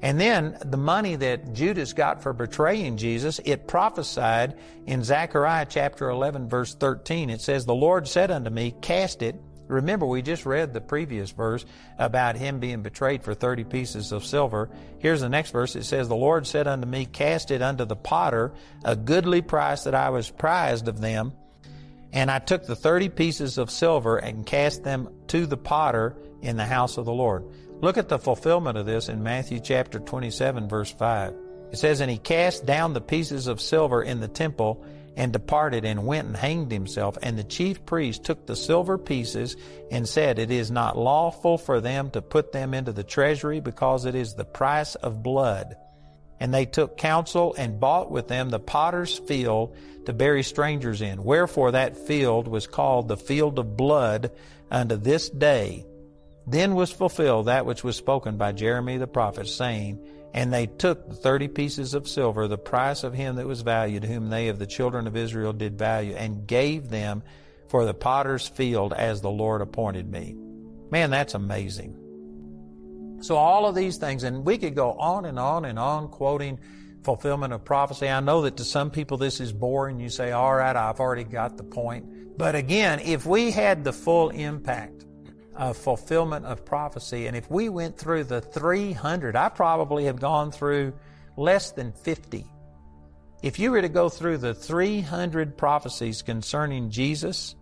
And 0.00 0.20
then 0.20 0.56
the 0.64 0.76
money 0.76 1.16
that 1.16 1.54
Judas 1.54 1.92
got 1.92 2.22
for 2.22 2.32
betraying 2.32 2.96
Jesus, 2.98 3.40
it 3.44 3.66
prophesied 3.66 4.56
in 4.86 5.02
Zechariah 5.02 5.66
chapter 5.68 6.08
11, 6.08 6.48
verse 6.48 6.74
13. 6.74 7.30
It 7.30 7.40
says, 7.40 7.66
The 7.66 7.74
Lord 7.74 8.06
said 8.06 8.30
unto 8.30 8.50
me, 8.50 8.74
Cast 8.80 9.22
it 9.22 9.34
Remember, 9.68 10.06
we 10.06 10.22
just 10.22 10.46
read 10.46 10.72
the 10.72 10.80
previous 10.80 11.30
verse 11.30 11.64
about 11.98 12.36
him 12.36 12.58
being 12.58 12.82
betrayed 12.82 13.22
for 13.22 13.34
30 13.34 13.64
pieces 13.64 14.12
of 14.12 14.24
silver. 14.24 14.70
Here's 14.98 15.20
the 15.20 15.28
next 15.28 15.50
verse. 15.50 15.76
It 15.76 15.84
says, 15.84 16.08
The 16.08 16.16
Lord 16.16 16.46
said 16.46 16.66
unto 16.66 16.86
me, 16.86 17.04
Cast 17.04 17.50
it 17.50 17.62
unto 17.62 17.84
the 17.84 17.96
potter, 17.96 18.52
a 18.84 18.96
goodly 18.96 19.42
price 19.42 19.84
that 19.84 19.94
I 19.94 20.10
was 20.10 20.30
prized 20.30 20.88
of 20.88 21.00
them. 21.00 21.32
And 22.12 22.30
I 22.30 22.38
took 22.38 22.66
the 22.66 22.76
30 22.76 23.10
pieces 23.10 23.58
of 23.58 23.70
silver 23.70 24.16
and 24.16 24.46
cast 24.46 24.82
them 24.82 25.10
to 25.28 25.44
the 25.46 25.58
potter 25.58 26.16
in 26.40 26.56
the 26.56 26.64
house 26.64 26.96
of 26.96 27.04
the 27.04 27.12
Lord. 27.12 27.44
Look 27.80 27.98
at 27.98 28.08
the 28.08 28.18
fulfillment 28.18 28.78
of 28.78 28.86
this 28.86 29.08
in 29.08 29.22
Matthew 29.22 29.60
chapter 29.60 30.00
27, 30.00 30.68
verse 30.68 30.90
5. 30.90 31.34
It 31.70 31.76
says, 31.76 32.00
And 32.00 32.10
he 32.10 32.18
cast 32.18 32.64
down 32.64 32.94
the 32.94 33.00
pieces 33.00 33.46
of 33.46 33.60
silver 33.60 34.02
in 34.02 34.20
the 34.20 34.28
temple 34.28 34.84
and 35.18 35.32
departed 35.32 35.84
and 35.84 36.06
went 36.06 36.28
and 36.28 36.36
hanged 36.36 36.70
himself. 36.70 37.18
And 37.20 37.36
the 37.36 37.42
chief 37.44 37.84
priest 37.84 38.22
took 38.22 38.46
the 38.46 38.54
silver 38.54 38.96
pieces 38.96 39.56
and 39.90 40.08
said, 40.08 40.38
It 40.38 40.52
is 40.52 40.70
not 40.70 40.96
lawful 40.96 41.58
for 41.58 41.80
them 41.80 42.10
to 42.12 42.22
put 42.22 42.52
them 42.52 42.72
into 42.72 42.92
the 42.92 43.02
treasury 43.02 43.58
because 43.58 44.04
it 44.04 44.14
is 44.14 44.34
the 44.34 44.44
price 44.44 44.94
of 44.94 45.24
blood. 45.24 45.76
And 46.38 46.54
they 46.54 46.66
took 46.66 46.96
counsel 46.96 47.52
and 47.58 47.80
bought 47.80 48.12
with 48.12 48.28
them 48.28 48.48
the 48.48 48.60
potter's 48.60 49.18
field 49.18 49.76
to 50.06 50.12
bury 50.12 50.44
strangers 50.44 51.02
in. 51.02 51.24
Wherefore 51.24 51.72
that 51.72 51.96
field 52.06 52.46
was 52.46 52.68
called 52.68 53.08
the 53.08 53.16
field 53.16 53.58
of 53.58 53.76
blood 53.76 54.30
unto 54.70 54.94
this 54.94 55.28
day. 55.28 55.84
Then 56.46 56.76
was 56.76 56.92
fulfilled 56.92 57.46
that 57.46 57.66
which 57.66 57.82
was 57.82 57.96
spoken 57.96 58.36
by 58.36 58.52
Jeremy 58.52 58.98
the 58.98 59.08
prophet, 59.08 59.48
saying, 59.48 59.98
and 60.34 60.52
they 60.52 60.66
took 60.66 61.08
the 61.08 61.14
thirty 61.14 61.48
pieces 61.48 61.94
of 61.94 62.08
silver, 62.08 62.48
the 62.48 62.58
price 62.58 63.04
of 63.04 63.14
him 63.14 63.36
that 63.36 63.46
was 63.46 63.62
valued, 63.62 64.04
whom 64.04 64.28
they 64.28 64.48
of 64.48 64.58
the 64.58 64.66
children 64.66 65.06
of 65.06 65.16
Israel 65.16 65.52
did 65.52 65.78
value, 65.78 66.14
and 66.14 66.46
gave 66.46 66.88
them 66.88 67.22
for 67.68 67.84
the 67.84 67.94
potter's 67.94 68.46
field 68.48 68.92
as 68.92 69.20
the 69.20 69.30
Lord 69.30 69.60
appointed 69.60 70.10
me. 70.10 70.36
Man, 70.90 71.10
that's 71.10 71.34
amazing. 71.34 71.96
So 73.20 73.36
all 73.36 73.66
of 73.66 73.74
these 73.74 73.96
things, 73.96 74.22
and 74.22 74.44
we 74.44 74.58
could 74.58 74.74
go 74.74 74.92
on 74.92 75.24
and 75.24 75.38
on 75.38 75.64
and 75.64 75.78
on 75.78 76.08
quoting 76.08 76.58
fulfillment 77.02 77.52
of 77.52 77.64
prophecy. 77.64 78.08
I 78.08 78.20
know 78.20 78.42
that 78.42 78.56
to 78.58 78.64
some 78.64 78.90
people 78.90 79.16
this 79.16 79.40
is 79.40 79.52
boring. 79.52 79.98
You 79.98 80.08
say, 80.08 80.32
all 80.32 80.54
right, 80.54 80.76
I've 80.76 81.00
already 81.00 81.24
got 81.24 81.56
the 81.56 81.64
point. 81.64 82.38
But 82.38 82.54
again, 82.54 83.00
if 83.00 83.26
we 83.26 83.50
had 83.50 83.82
the 83.82 83.92
full 83.92 84.30
impact 84.30 85.04
of 85.58 85.76
fulfillment 85.76 86.46
of 86.46 86.64
prophecy. 86.64 87.26
And 87.26 87.36
if 87.36 87.50
we 87.50 87.68
went 87.68 87.98
through 87.98 88.24
the 88.24 88.40
300, 88.40 89.36
I 89.36 89.48
probably 89.48 90.04
have 90.04 90.20
gone 90.20 90.52
through 90.52 90.94
less 91.36 91.72
than 91.72 91.92
50. 91.92 92.46
If 93.42 93.58
you 93.58 93.72
were 93.72 93.82
to 93.82 93.88
go 93.88 94.08
through 94.08 94.38
the 94.38 94.54
300 94.54 95.56
prophecies 95.56 96.22
concerning 96.22 96.90
Jesus 96.90 97.56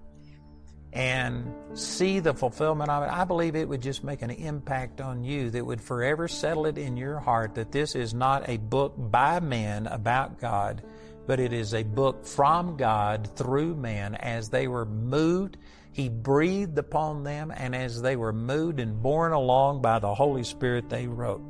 and 0.93 1.53
see 1.75 2.21
the 2.21 2.35
fulfillment 2.35 2.91
of 2.91 3.03
it, 3.03 3.11
I 3.11 3.25
believe 3.25 3.57
it 3.57 3.69
would 3.69 3.83
just 3.83 4.05
make 4.05 4.23
an 4.23 4.31
impact 4.31 5.01
on 5.01 5.25
you 5.25 5.51
that 5.51 5.65
would 5.65 5.81
forever 5.81 6.29
settle 6.29 6.67
it 6.67 6.79
in 6.79 6.97
your 6.97 7.19
heart 7.19 7.55
that 7.57 7.73
this 7.73 7.95
is 7.95 8.15
not 8.15 8.49
a 8.49 8.57
book 8.59 8.95
by 8.97 9.41
man 9.41 9.87
about 9.87 10.39
God, 10.39 10.83
but 11.27 11.41
it 11.41 11.53
is 11.53 11.75
a 11.75 11.83
book 11.83 12.25
from 12.25 12.77
God 12.77 13.29
through 13.37 13.75
man 13.75 14.15
as 14.15 14.49
they 14.49 14.69
were 14.69 14.87
moved 14.87 15.59
he 15.97 16.09
breathed 16.11 16.77
upon 16.77 17.25
them, 17.25 17.51
and 17.57 17.75
as 17.75 18.03
they 18.03 18.17
were 18.17 18.35
moved 18.35 18.81
and 18.81 19.03
borne 19.03 19.33
along 19.33 19.81
by 19.81 19.99
the 19.99 20.15
Holy 20.15 20.45
Spirit, 20.45 20.91
they 20.91 21.07
wrote. 21.07 21.41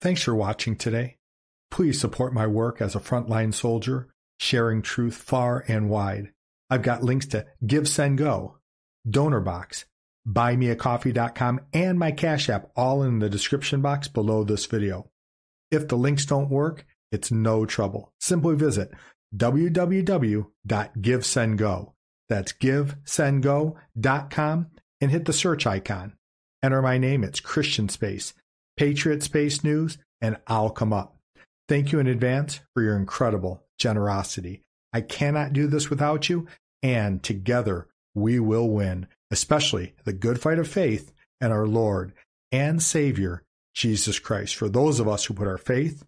Thanks 0.00 0.22
for 0.22 0.34
watching 0.34 0.74
today. 0.74 1.18
Please 1.70 2.00
support 2.00 2.32
my 2.32 2.46
work 2.46 2.80
as 2.80 2.96
a 2.96 3.00
frontline 3.00 3.52
soldier, 3.52 4.08
sharing 4.38 4.80
truth 4.80 5.16
far 5.16 5.66
and 5.68 5.90
wide. 5.90 6.32
I've 6.70 6.80
got 6.80 7.02
links 7.02 7.26
to 7.26 7.44
GiveSendGo, 7.62 8.54
Donor 9.08 9.40
Box, 9.40 9.84
BuyMeACoffee.com, 10.26 11.60
and 11.74 11.98
my 11.98 12.10
Cash 12.10 12.48
App 12.48 12.70
all 12.74 13.02
in 13.02 13.18
the 13.18 13.28
description 13.28 13.82
box 13.82 14.08
below 14.08 14.44
this 14.44 14.64
video. 14.64 15.10
If 15.70 15.88
the 15.88 15.96
links 15.96 16.24
don't 16.24 16.48
work, 16.48 16.86
it's 17.12 17.30
no 17.30 17.66
trouble. 17.66 18.14
Simply 18.18 18.56
visit 18.56 18.92
www.givesendgo. 19.36 21.92
That's 22.30 22.52
givesendgo.com 22.52 24.66
and 25.00 25.10
hit 25.10 25.24
the 25.24 25.32
search 25.32 25.66
icon. 25.66 26.12
Enter 26.62 26.80
my 26.80 26.96
name, 26.96 27.24
it's 27.24 27.40
Christian 27.40 27.88
Space, 27.88 28.34
Patriot 28.76 29.24
Space 29.24 29.64
News, 29.64 29.98
and 30.20 30.36
I'll 30.46 30.70
come 30.70 30.92
up. 30.92 31.16
Thank 31.68 31.90
you 31.90 31.98
in 31.98 32.06
advance 32.06 32.60
for 32.72 32.84
your 32.84 32.96
incredible 32.96 33.64
generosity. 33.78 34.62
I 34.92 35.00
cannot 35.00 35.52
do 35.52 35.66
this 35.66 35.90
without 35.90 36.28
you, 36.28 36.46
and 36.84 37.20
together 37.20 37.88
we 38.14 38.38
will 38.38 38.68
win, 38.68 39.08
especially 39.32 39.94
the 40.04 40.12
good 40.12 40.40
fight 40.40 40.60
of 40.60 40.68
faith 40.68 41.12
and 41.40 41.52
our 41.52 41.66
Lord 41.66 42.12
and 42.52 42.80
Savior, 42.80 43.42
Jesus 43.74 44.20
Christ, 44.20 44.54
for 44.54 44.68
those 44.68 45.00
of 45.00 45.08
us 45.08 45.24
who 45.24 45.34
put 45.34 45.48
our 45.48 45.58
faith 45.58 46.04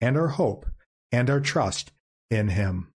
and 0.00 0.16
our 0.16 0.28
hope 0.28 0.64
and 1.12 1.28
our 1.28 1.40
trust 1.40 1.92
in 2.30 2.48
Him. 2.48 2.94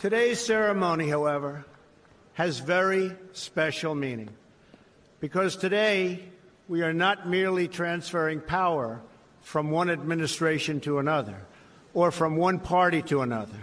Today's 0.00 0.40
ceremony, 0.40 1.10
however, 1.10 1.66
has 2.32 2.58
very 2.58 3.14
special 3.32 3.94
meaning 3.94 4.30
because 5.20 5.56
today 5.56 6.20
we 6.68 6.80
are 6.80 6.94
not 6.94 7.28
merely 7.28 7.68
transferring 7.68 8.40
power 8.40 9.02
from 9.42 9.70
one 9.70 9.90
administration 9.90 10.80
to 10.80 11.00
another 11.00 11.36
or 11.92 12.10
from 12.10 12.36
one 12.36 12.60
party 12.60 13.02
to 13.02 13.20
another, 13.20 13.60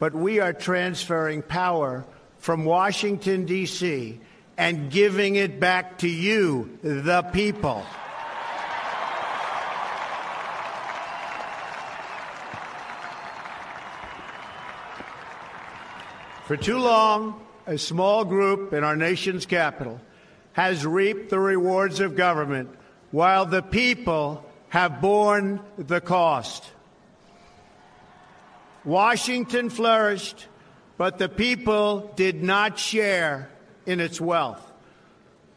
but 0.00 0.12
we 0.12 0.40
are 0.40 0.52
transferring 0.52 1.40
power 1.40 2.04
from 2.38 2.64
Washington, 2.64 3.44
D.C., 3.44 4.18
and 4.58 4.90
giving 4.90 5.36
it 5.36 5.60
back 5.60 5.98
to 5.98 6.08
you, 6.08 6.80
the 6.82 7.22
people. 7.32 7.86
For 16.50 16.56
too 16.56 16.78
long, 16.78 17.40
a 17.64 17.78
small 17.78 18.24
group 18.24 18.72
in 18.72 18.82
our 18.82 18.96
nation's 18.96 19.46
capital 19.46 20.00
has 20.54 20.84
reaped 20.84 21.30
the 21.30 21.38
rewards 21.38 22.00
of 22.00 22.16
government 22.16 22.70
while 23.12 23.46
the 23.46 23.62
people 23.62 24.44
have 24.68 25.00
borne 25.00 25.60
the 25.78 26.00
cost. 26.00 26.64
Washington 28.84 29.70
flourished, 29.70 30.48
but 30.98 31.18
the 31.18 31.28
people 31.28 32.12
did 32.16 32.42
not 32.42 32.80
share 32.80 33.48
in 33.86 34.00
its 34.00 34.20
wealth. 34.20 34.72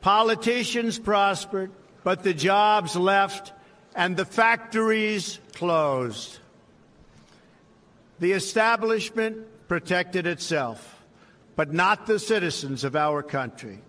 Politicians 0.01 0.99
prospered, 0.99 1.71
but 2.03 2.21
the 2.21 2.35
jobs 2.35 2.95
left 2.95 3.51
and 3.95 4.15
the 4.15 4.25
factories 4.25 5.39
closed. 5.55 6.37
The 8.19 8.33
establishment 8.33 9.47
protected 9.73 10.27
itself, 10.27 11.01
but 11.55 11.73
not 11.73 12.05
the 12.05 12.19
citizens 12.19 12.83
of 12.83 12.95
our 12.95 13.23
country. 13.23 13.79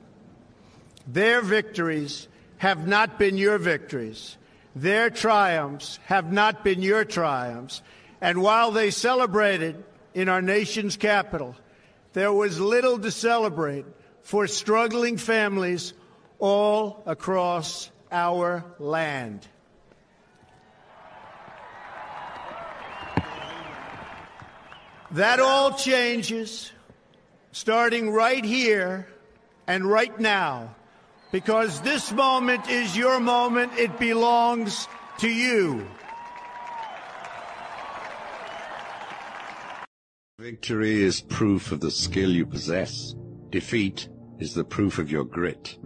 Their 1.06 1.42
victories 1.42 2.26
have 2.56 2.88
not 2.88 3.18
been 3.18 3.36
your 3.36 3.58
victories. 3.58 4.38
Their 4.74 5.10
triumphs 5.10 5.98
have 6.06 6.32
not 6.32 6.64
been 6.64 6.80
your 6.80 7.04
triumphs. 7.04 7.82
And 8.22 8.40
while 8.40 8.70
they 8.70 8.90
celebrated 8.90 9.84
in 10.14 10.30
our 10.30 10.40
nation's 10.40 10.96
capital, 10.96 11.54
there 12.14 12.32
was 12.32 12.58
little 12.58 12.98
to 13.00 13.10
celebrate 13.10 13.84
for 14.22 14.46
struggling 14.46 15.18
families 15.18 15.92
all 16.38 17.02
across 17.04 17.90
our 18.10 18.64
land. 18.78 19.46
That 25.14 25.38
all 25.38 25.72
changes 25.72 26.72
starting 27.52 28.10
right 28.10 28.44
here 28.44 29.06
and 29.64 29.84
right 29.84 30.18
now 30.18 30.74
because 31.30 31.80
this 31.82 32.10
moment 32.10 32.68
is 32.68 32.96
your 32.96 33.20
moment. 33.20 33.78
It 33.78 33.96
belongs 34.00 34.88
to 35.18 35.28
you. 35.28 35.86
Victory 40.40 41.00
is 41.00 41.20
proof 41.20 41.70
of 41.70 41.78
the 41.78 41.92
skill 41.92 42.30
you 42.30 42.44
possess. 42.44 43.14
Defeat 43.50 44.08
is 44.40 44.54
the 44.54 44.64
proof 44.64 44.98
of 44.98 45.12
your 45.12 45.24
grit. 45.24 45.78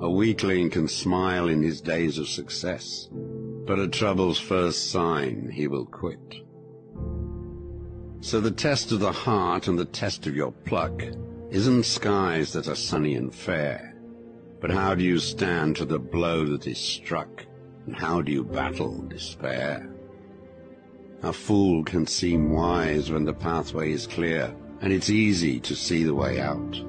A 0.00 0.10
weakling 0.10 0.68
can 0.70 0.88
smile 0.88 1.48
in 1.48 1.62
his 1.62 1.80
days 1.80 2.18
of 2.18 2.26
success, 2.28 3.08
but 3.12 3.78
at 3.78 3.92
trouble's 3.92 4.40
first 4.40 4.90
sign 4.90 5.48
he 5.48 5.68
will 5.68 5.86
quit. 5.86 6.47
So 8.20 8.40
the 8.40 8.50
test 8.50 8.90
of 8.90 8.98
the 8.98 9.12
heart 9.12 9.68
and 9.68 9.78
the 9.78 9.84
test 9.84 10.26
of 10.26 10.34
your 10.34 10.50
pluck 10.50 11.04
isn't 11.50 11.84
skies 11.84 12.52
that 12.52 12.66
are 12.66 12.74
sunny 12.74 13.14
and 13.14 13.32
fair, 13.32 13.94
but 14.60 14.72
how 14.72 14.96
do 14.96 15.04
you 15.04 15.20
stand 15.20 15.76
to 15.76 15.84
the 15.84 16.00
blow 16.00 16.44
that 16.46 16.66
is 16.66 16.78
struck, 16.78 17.46
and 17.86 17.94
how 17.94 18.20
do 18.20 18.32
you 18.32 18.42
battle 18.42 19.02
despair? 19.02 19.88
A 21.22 21.32
fool 21.32 21.84
can 21.84 22.08
seem 22.08 22.50
wise 22.50 23.10
when 23.10 23.24
the 23.24 23.32
pathway 23.32 23.92
is 23.92 24.08
clear, 24.08 24.52
and 24.80 24.92
it's 24.92 25.10
easy 25.10 25.60
to 25.60 25.76
see 25.76 26.02
the 26.02 26.14
way 26.14 26.40
out. 26.40 26.82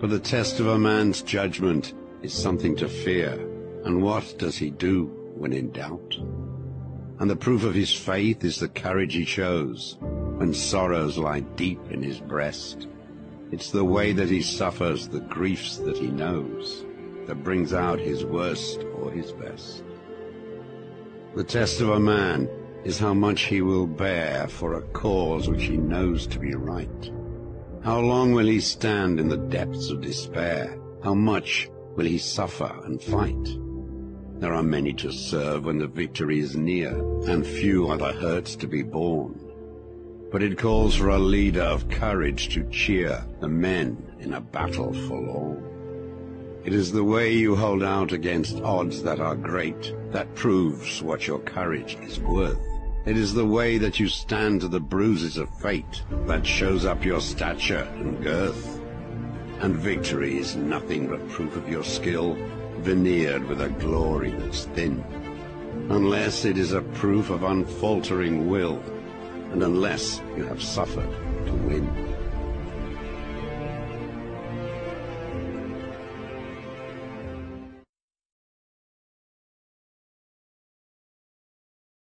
But 0.00 0.10
the 0.10 0.20
test 0.20 0.60
of 0.60 0.66
a 0.66 0.78
man's 0.78 1.22
judgment 1.22 1.94
is 2.20 2.34
something 2.34 2.76
to 2.76 2.88
fear, 2.88 3.32
and 3.84 4.02
what 4.02 4.38
does 4.38 4.58
he 4.58 4.68
do 4.68 5.06
when 5.34 5.54
in 5.54 5.72
doubt? 5.72 6.14
And 7.18 7.30
the 7.30 7.36
proof 7.36 7.64
of 7.64 7.74
his 7.74 7.92
faith 7.92 8.44
is 8.44 8.58
the 8.58 8.68
courage 8.68 9.14
he 9.14 9.24
shows 9.24 9.96
when 10.42 10.52
sorrows 10.52 11.18
lie 11.18 11.38
deep 11.54 11.78
in 11.92 12.02
his 12.02 12.18
breast. 12.18 12.88
It's 13.52 13.70
the 13.70 13.84
way 13.84 14.12
that 14.12 14.28
he 14.28 14.42
suffers 14.42 15.06
the 15.06 15.20
griefs 15.20 15.76
that 15.76 15.96
he 15.96 16.08
knows 16.08 16.84
that 17.28 17.44
brings 17.44 17.72
out 17.72 18.00
his 18.00 18.24
worst 18.24 18.80
or 18.96 19.12
his 19.12 19.30
best. 19.30 19.84
The 21.36 21.44
test 21.44 21.80
of 21.80 21.90
a 21.90 22.00
man 22.00 22.50
is 22.82 22.98
how 22.98 23.14
much 23.14 23.42
he 23.42 23.62
will 23.62 23.86
bear 23.86 24.48
for 24.48 24.74
a 24.74 24.82
cause 24.88 25.48
which 25.48 25.62
he 25.62 25.76
knows 25.76 26.26
to 26.26 26.40
be 26.40 26.56
right. 26.56 27.12
How 27.84 28.00
long 28.00 28.32
will 28.32 28.48
he 28.48 28.58
stand 28.58 29.20
in 29.20 29.28
the 29.28 29.36
depths 29.36 29.90
of 29.90 30.00
despair? 30.00 30.76
How 31.04 31.14
much 31.14 31.70
will 31.94 32.06
he 32.06 32.18
suffer 32.18 32.80
and 32.84 33.00
fight? 33.00 33.46
There 34.40 34.54
are 34.54 34.64
many 34.64 34.92
to 34.94 35.12
serve 35.12 35.66
when 35.66 35.78
the 35.78 35.86
victory 35.86 36.40
is 36.40 36.56
near, 36.56 36.98
and 37.30 37.46
few 37.46 37.86
are 37.86 37.96
the 37.96 38.12
hurts 38.12 38.56
to 38.56 38.66
be 38.66 38.82
borne. 38.82 39.41
But 40.32 40.42
it 40.42 40.58
calls 40.58 40.96
for 40.96 41.10
a 41.10 41.18
leader 41.18 41.60
of 41.60 41.90
courage 41.90 42.48
to 42.54 42.66
cheer 42.70 43.22
the 43.40 43.48
men 43.48 44.16
in 44.18 44.32
a 44.32 44.40
battle 44.40 44.94
forlorn. 45.06 45.62
It 46.64 46.72
is 46.72 46.90
the 46.90 47.04
way 47.04 47.34
you 47.34 47.54
hold 47.54 47.82
out 47.82 48.12
against 48.12 48.62
odds 48.62 49.02
that 49.02 49.20
are 49.20 49.36
great 49.36 49.94
that 50.10 50.34
proves 50.34 51.02
what 51.02 51.26
your 51.26 51.40
courage 51.40 51.98
is 52.00 52.18
worth. 52.18 52.58
It 53.04 53.18
is 53.18 53.34
the 53.34 53.44
way 53.44 53.76
that 53.76 54.00
you 54.00 54.08
stand 54.08 54.62
to 54.62 54.68
the 54.68 54.80
bruises 54.80 55.36
of 55.36 55.54
fate 55.60 56.02
that 56.26 56.46
shows 56.46 56.86
up 56.86 57.04
your 57.04 57.20
stature 57.20 57.86
and 57.96 58.22
girth. 58.22 58.80
And 59.60 59.76
victory 59.76 60.38
is 60.38 60.56
nothing 60.56 61.08
but 61.08 61.28
proof 61.28 61.56
of 61.56 61.68
your 61.68 61.84
skill, 61.84 62.38
veneered 62.78 63.44
with 63.48 63.60
a 63.60 63.68
glory 63.68 64.30
that's 64.30 64.64
thin. 64.64 65.04
Unless 65.90 66.46
it 66.46 66.56
is 66.56 66.72
a 66.72 66.80
proof 66.80 67.28
of 67.28 67.42
unfaltering 67.42 68.48
will, 68.48 68.82
and 69.52 69.62
unless 69.62 70.20
you 70.36 70.44
have 70.44 70.62
suffered 70.62 71.10
to 71.46 71.52
win. 71.52 72.11